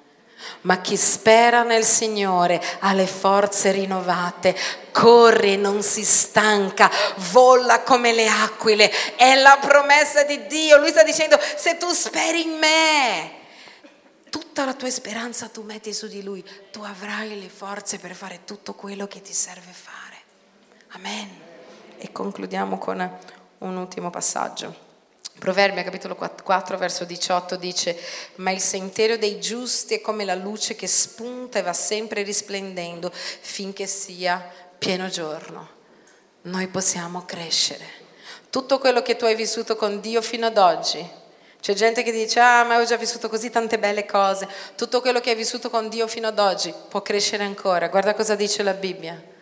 [0.62, 4.56] Ma chi spera nel Signore ha le forze rinnovate,
[4.92, 6.90] corre non si stanca,
[7.32, 8.92] vola come le aquile.
[9.16, 10.78] È la promessa di Dio.
[10.78, 13.32] Lui sta dicendo, se tu speri in me,
[14.30, 18.42] tutta la tua speranza tu metti su di Lui, tu avrai le forze per fare
[18.46, 20.16] tutto quello che ti serve fare.
[20.90, 21.30] Amen.
[21.98, 23.18] E concludiamo con
[23.60, 24.85] un ultimo passaggio.
[25.38, 27.98] Proverbi capitolo 4 verso 18 dice,
[28.36, 33.12] ma il sentiero dei giusti è come la luce che spunta e va sempre risplendendo
[33.12, 34.44] finché sia
[34.78, 35.70] pieno giorno.
[36.44, 37.86] Noi possiamo crescere.
[38.50, 41.06] Tutto quello che tu hai vissuto con Dio fino ad oggi,
[41.60, 44.48] c'è gente che dice, ah, ma ho già vissuto così tante belle cose.
[44.76, 47.90] Tutto quello che hai vissuto con Dio fino ad oggi può crescere ancora.
[47.90, 49.34] Guarda cosa dice la Bibbia.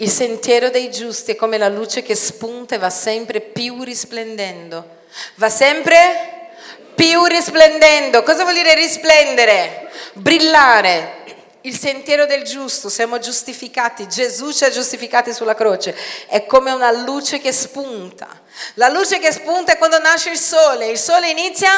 [0.00, 4.98] Il sentiero dei giusti è come la luce che spunta e va sempre più risplendendo
[5.36, 6.48] va sempre
[6.94, 8.22] più risplendendo.
[8.22, 9.90] Cosa vuol dire risplendere?
[10.14, 11.18] Brillare.
[11.62, 15.94] Il sentiero del giusto, siamo giustificati, Gesù ci ha giustificati sulla croce,
[16.26, 18.28] è come una luce che spunta.
[18.74, 21.70] La luce che spunta è quando nasce il sole, il sole inizia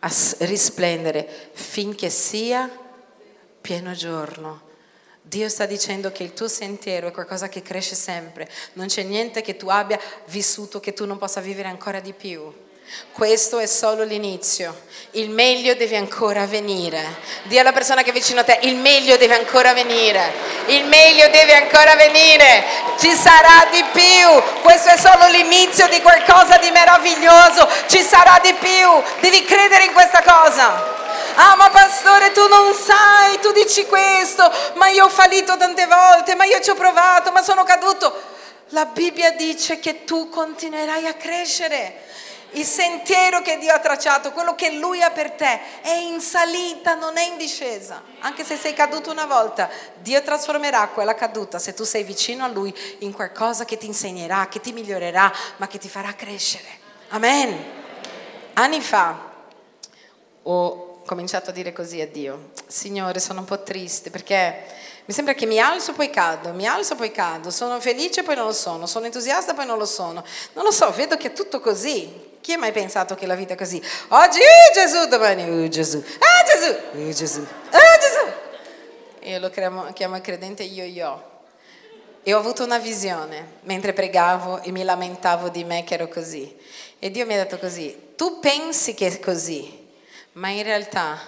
[0.00, 2.68] a risplendere finché sia
[3.62, 4.65] pieno giorno.
[5.28, 9.42] Dio sta dicendo che il tuo sentiero è qualcosa che cresce sempre, non c'è niente
[9.42, 12.52] che tu abbia vissuto che tu non possa vivere ancora di più.
[13.10, 14.82] Questo è solo l'inizio.
[15.12, 17.02] Il meglio deve ancora venire.
[17.42, 20.32] Dì alla persona che è vicino a te, il meglio deve ancora venire.
[20.66, 22.64] Il meglio deve ancora venire.
[22.96, 24.60] Ci sarà di più.
[24.62, 27.68] Questo è solo l'inizio di qualcosa di meraviglioso.
[27.88, 29.02] Ci sarà di più.
[29.18, 30.95] Devi credere in questa cosa.
[31.38, 36.34] Ah, ma pastore, tu non sai, tu dici questo, ma io ho fallito tante volte,
[36.34, 38.34] ma io ci ho provato, ma sono caduto.
[38.70, 42.04] La Bibbia dice che tu continuerai a crescere.
[42.52, 46.94] Il sentiero che Dio ha tracciato, quello che Lui ha per te, è in salita,
[46.94, 48.02] non è in discesa.
[48.20, 49.68] Anche se sei caduto una volta,
[49.98, 54.48] Dio trasformerà quella caduta, se tu sei vicino a Lui, in qualcosa che ti insegnerà,
[54.48, 56.78] che ti migliorerà, ma che ti farà crescere.
[57.10, 57.62] Amen.
[58.54, 59.34] Anni fa
[60.44, 64.64] ho cominciato a dire così a Dio, Signore, sono un po' triste perché
[65.06, 68.46] mi sembra che mi alzo poi cado, mi alzo poi cado, sono felice poi non
[68.46, 70.24] lo sono, sono entusiasta poi non lo sono.
[70.52, 72.34] Non lo so, vedo che è tutto così.
[72.40, 73.80] Chi ha mai pensato che la vita è così?
[74.08, 79.30] Oggi uh, Gesù, domani uh, Gesù, ah Gesù, uh, Gesù, ah Gesù.
[79.30, 81.34] Io lo chiamo, chiamo credente io-io.
[82.24, 86.56] E ho avuto una visione mentre pregavo e mi lamentavo di me che ero così.
[86.98, 89.85] E Dio mi ha detto così, tu pensi che è così,
[90.36, 91.18] ma in realtà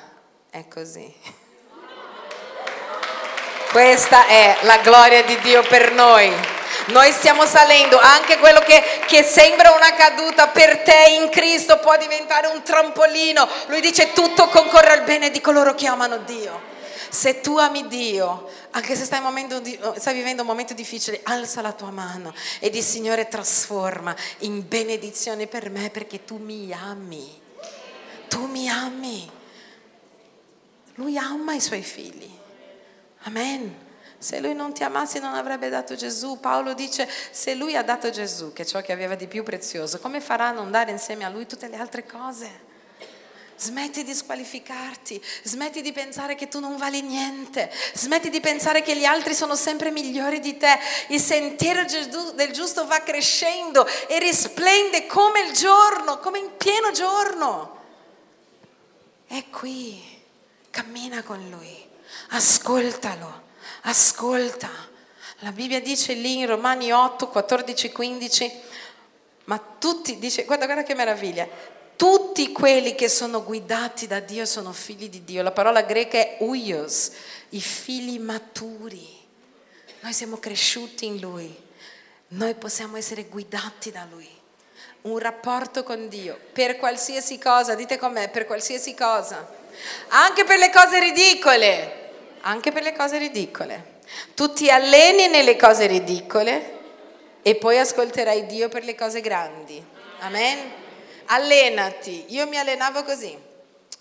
[0.50, 1.12] è così.
[3.70, 6.32] Questa è la gloria di Dio per noi.
[6.86, 11.96] Noi stiamo salendo, anche quello che, che, sembra una caduta per te in Cristo può
[11.98, 13.46] diventare un trampolino.
[13.66, 16.76] Lui dice tutto concorre al bene di coloro che amano Dio.
[17.10, 19.20] Se tu ami Dio, anche se stai,
[19.62, 24.66] di, stai, vivendo un momento difficile, alza la tua mano e di Signore trasforma in
[24.66, 27.46] benedizione per me perché tu mi ami.
[28.38, 29.28] Tu mi ami.
[30.94, 32.30] Lui ama i suoi figli.
[33.24, 33.86] Amen.
[34.16, 36.38] Se lui non ti amasse non avrebbe dato Gesù.
[36.38, 39.98] Paolo dice, se lui ha dato Gesù, che è ciò che aveva di più prezioso,
[39.98, 42.66] come farà a non dare insieme a lui tutte le altre cose?
[43.56, 48.96] Smetti di squalificarti, smetti di pensare che tu non vali niente, smetti di pensare che
[48.96, 50.78] gli altri sono sempre migliori di te.
[51.08, 51.82] Il sentiero
[52.34, 57.77] del giusto va crescendo e risplende come il giorno, come in pieno giorno.
[59.28, 60.02] È qui,
[60.70, 61.86] cammina con lui.
[62.30, 63.42] Ascoltalo,
[63.82, 64.70] ascolta.
[65.40, 68.52] La Bibbia dice lì in Romani 8, 14, 15,
[69.44, 71.46] ma tutti, dice, guarda, guarda che meraviglia,
[71.94, 75.42] tutti quelli che sono guidati da Dio sono figli di Dio.
[75.42, 77.10] La parola greca è uios,
[77.50, 79.06] i figli maturi.
[80.00, 81.54] Noi siamo cresciuti in Lui,
[82.28, 84.37] noi possiamo essere guidati da Lui.
[85.08, 89.48] Un rapporto con Dio, per qualsiasi cosa, dite com'è, per qualsiasi cosa.
[90.08, 92.06] Anche per le cose ridicole
[92.42, 93.96] anche per le cose ridicole.
[94.34, 96.76] Tu ti alleni nelle cose ridicole
[97.42, 99.84] e poi ascolterai Dio per le cose grandi.
[100.20, 100.58] Amen?
[101.26, 102.26] Allenati.
[102.28, 103.46] Io mi allenavo così.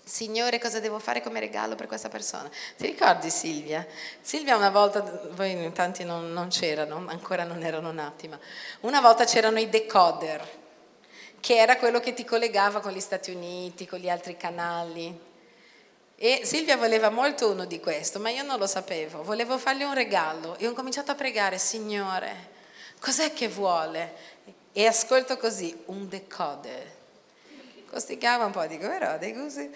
[0.02, 2.48] Signore, cosa devo fare come regalo per questa persona?
[2.78, 3.86] Ti ricordi Silvia?
[4.22, 5.00] Silvia una volta,
[5.32, 8.38] voi tanti non, non c'erano, ancora non erano nati, ma
[8.80, 10.48] una volta c'erano i decoder,
[11.40, 15.26] che era quello che ti collegava con gli Stati Uniti, con gli altri canali.
[16.16, 19.22] E Silvia voleva molto uno di questo, ma io non lo sapevo.
[19.22, 22.50] Volevo fargli un regalo e ho cominciato a pregare, Signore,
[23.00, 24.36] cos'è che vuole?
[24.72, 26.96] E ascolto così, un decoder.
[27.88, 29.70] Costicava un po', dico, però, dei così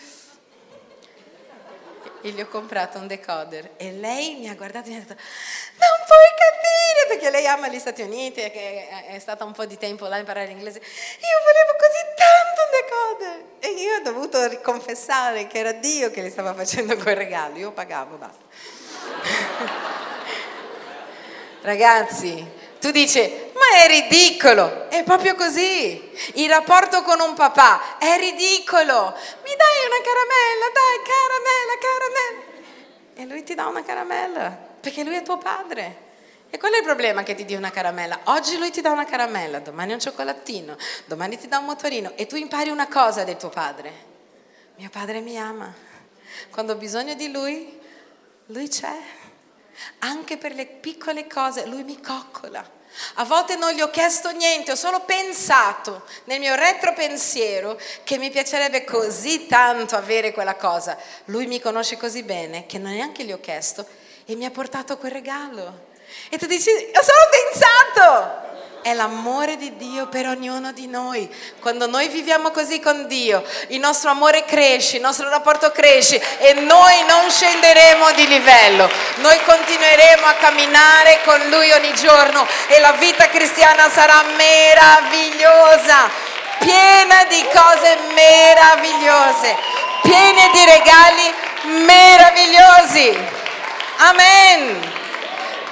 [2.23, 5.15] e gli ho comprato un decoder e lei mi ha guardato e mi ha detto
[5.15, 6.82] non puoi capire
[7.13, 10.17] perché lei ama gli Stati Uniti e che è stata un po' di tempo là
[10.17, 15.59] a imparare l'inglese io volevo così tanto un decoder e io ho dovuto confessare che
[15.59, 18.43] era Dio che le stava facendo quel regalo io pagavo basta
[21.61, 26.11] ragazzi tu dici ma è ridicolo, è proprio così.
[26.35, 29.15] Il rapporto con un papà è ridicolo.
[29.45, 32.43] Mi dai una caramella, dai, caramella, caramella.
[33.15, 34.51] E lui ti dà una caramella,
[34.81, 36.02] perché lui è tuo padre.
[36.55, 38.21] E qual è il problema che ti dia una caramella?
[38.25, 40.77] Oggi lui ti dà una caramella, domani un cioccolatino,
[41.07, 43.91] domani ti dà un motorino e tu impari una cosa del tuo padre.
[44.77, 45.75] Mio padre mi ama.
[46.51, 47.81] Quando ho bisogno di lui,
[48.49, 48.95] lui c'è.
[50.01, 52.63] Anche per le piccole cose, lui mi coccola.
[53.15, 58.31] A volte non gli ho chiesto niente, ho solo pensato nel mio retropensiero che mi
[58.31, 60.99] piacerebbe così tanto avere quella cosa.
[61.25, 63.87] Lui mi conosce così bene che neanche gli ho chiesto
[64.27, 65.92] e mi ha portato quel regalo.
[66.31, 68.41] E tu dici, ho solo pensato!
[68.83, 71.31] è l'amore di Dio per ognuno di noi.
[71.61, 76.55] Quando noi viviamo così con Dio, il nostro amore cresce, il nostro rapporto cresce e
[76.55, 78.91] noi non scenderemo di livello.
[79.17, 86.31] Noi continueremo a camminare con Lui ogni giorno e la vita cristiana sarà meravigliosa.
[86.59, 89.57] piena di cose meravigliose,
[90.03, 91.35] piena di regali
[91.85, 93.19] meravigliosi.
[93.97, 95.02] Amen.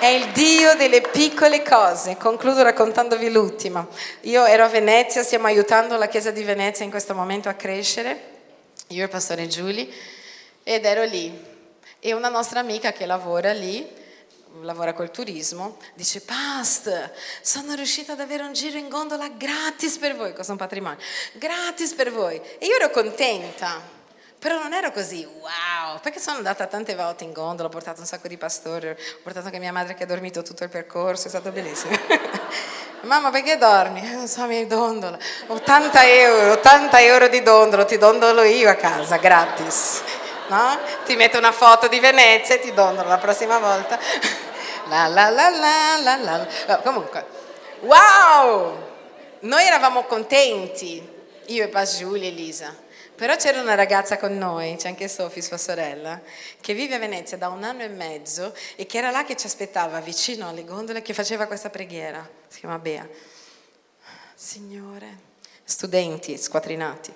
[0.01, 2.17] È il Dio delle piccole cose.
[2.17, 3.87] Concludo raccontandovi l'ultima.
[4.23, 8.21] Io ero a Venezia, stiamo aiutando la Chiesa di Venezia in questo momento a crescere,
[8.87, 9.93] io e il pastore Giuli,
[10.63, 11.39] ed ero lì.
[11.99, 13.87] E una nostra amica che lavora lì
[14.63, 20.17] lavora col turismo, dice Past, sono riuscita ad avere un giro in gondola gratis per
[20.17, 20.99] voi, cosa un patrimonio,
[21.35, 22.41] gratis per voi.
[22.59, 23.83] E io ero contenta,
[24.41, 28.07] però non ero così, wow, perché sono andata tante volte in gondola, ho portato un
[28.07, 31.31] sacco di pastori, ho portato anche mia madre che ha dormito tutto il percorso, è
[31.31, 31.97] stato bellissimo.
[33.03, 34.01] Mamma perché dormi?
[34.11, 35.17] Non so, mi dondola.
[35.47, 40.03] 80 euro, 80 euro di dondolo, ti dondolo io a casa, gratis
[40.51, 40.79] no?
[41.05, 43.99] Ti metto una foto di Venezia e ti dono la prossima volta.
[44.89, 46.47] La la la la la la.
[46.67, 47.25] Oh, comunque,
[47.81, 48.77] wow!
[49.41, 51.01] Noi eravamo contenti,
[51.47, 52.75] io e Pas Giulia e Elisa.
[53.21, 56.23] Però c'era una ragazza con noi, c'è anche Sofì, sua sorella,
[56.59, 59.45] che vive a Venezia da un anno e mezzo e che era là che ci
[59.45, 62.27] aspettava vicino alle gondole che faceva questa preghiera.
[62.49, 63.07] Si chiama Bea.
[64.35, 65.19] Signore,
[65.63, 67.13] studenti squatrinati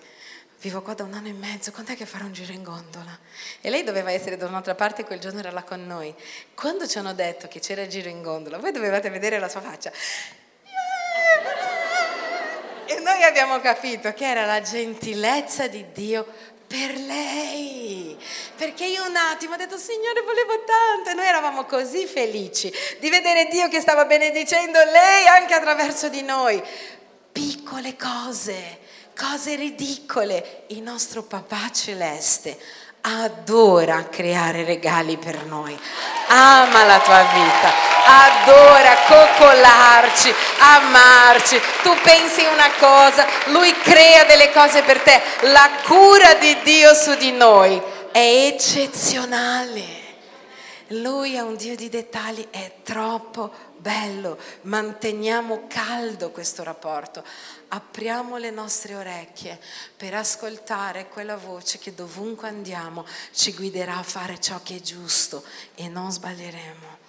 [0.60, 3.18] vivo qua da un anno e mezzo, quant'è che farò un giro in gondola?
[3.60, 6.14] E lei doveva essere da un'altra parte e quel giorno era là con noi.
[6.54, 9.60] Quando ci hanno detto che c'era il giro in gondola, voi dovevate vedere la sua
[9.60, 9.90] faccia.
[12.86, 16.26] E noi abbiamo capito che era la gentilezza di Dio
[16.66, 18.16] per lei.
[18.56, 21.10] Perché io un attimo ho detto, Signore, volevo tanto.
[21.10, 26.22] E noi eravamo così felici di vedere Dio che stava benedicendo lei anche attraverso di
[26.22, 26.62] noi.
[27.32, 28.82] Piccole cose
[29.14, 30.64] cose ridicole.
[30.68, 32.58] Il nostro papà celeste
[33.06, 35.78] adora creare regali per noi,
[36.28, 37.72] ama la tua vita,
[38.06, 41.60] adora coccolarci, amarci.
[41.82, 45.20] Tu pensi una cosa, lui crea delle cose per te.
[45.52, 47.80] La cura di Dio su di noi
[48.10, 50.02] è eccezionale.
[50.88, 54.38] Lui è un Dio di dettagli, è troppo bello.
[54.62, 57.24] Manteniamo caldo questo rapporto
[57.74, 59.60] apriamo le nostre orecchie
[59.96, 65.44] per ascoltare quella voce che dovunque andiamo ci guiderà a fare ciò che è giusto
[65.74, 67.03] e non sbaglieremo.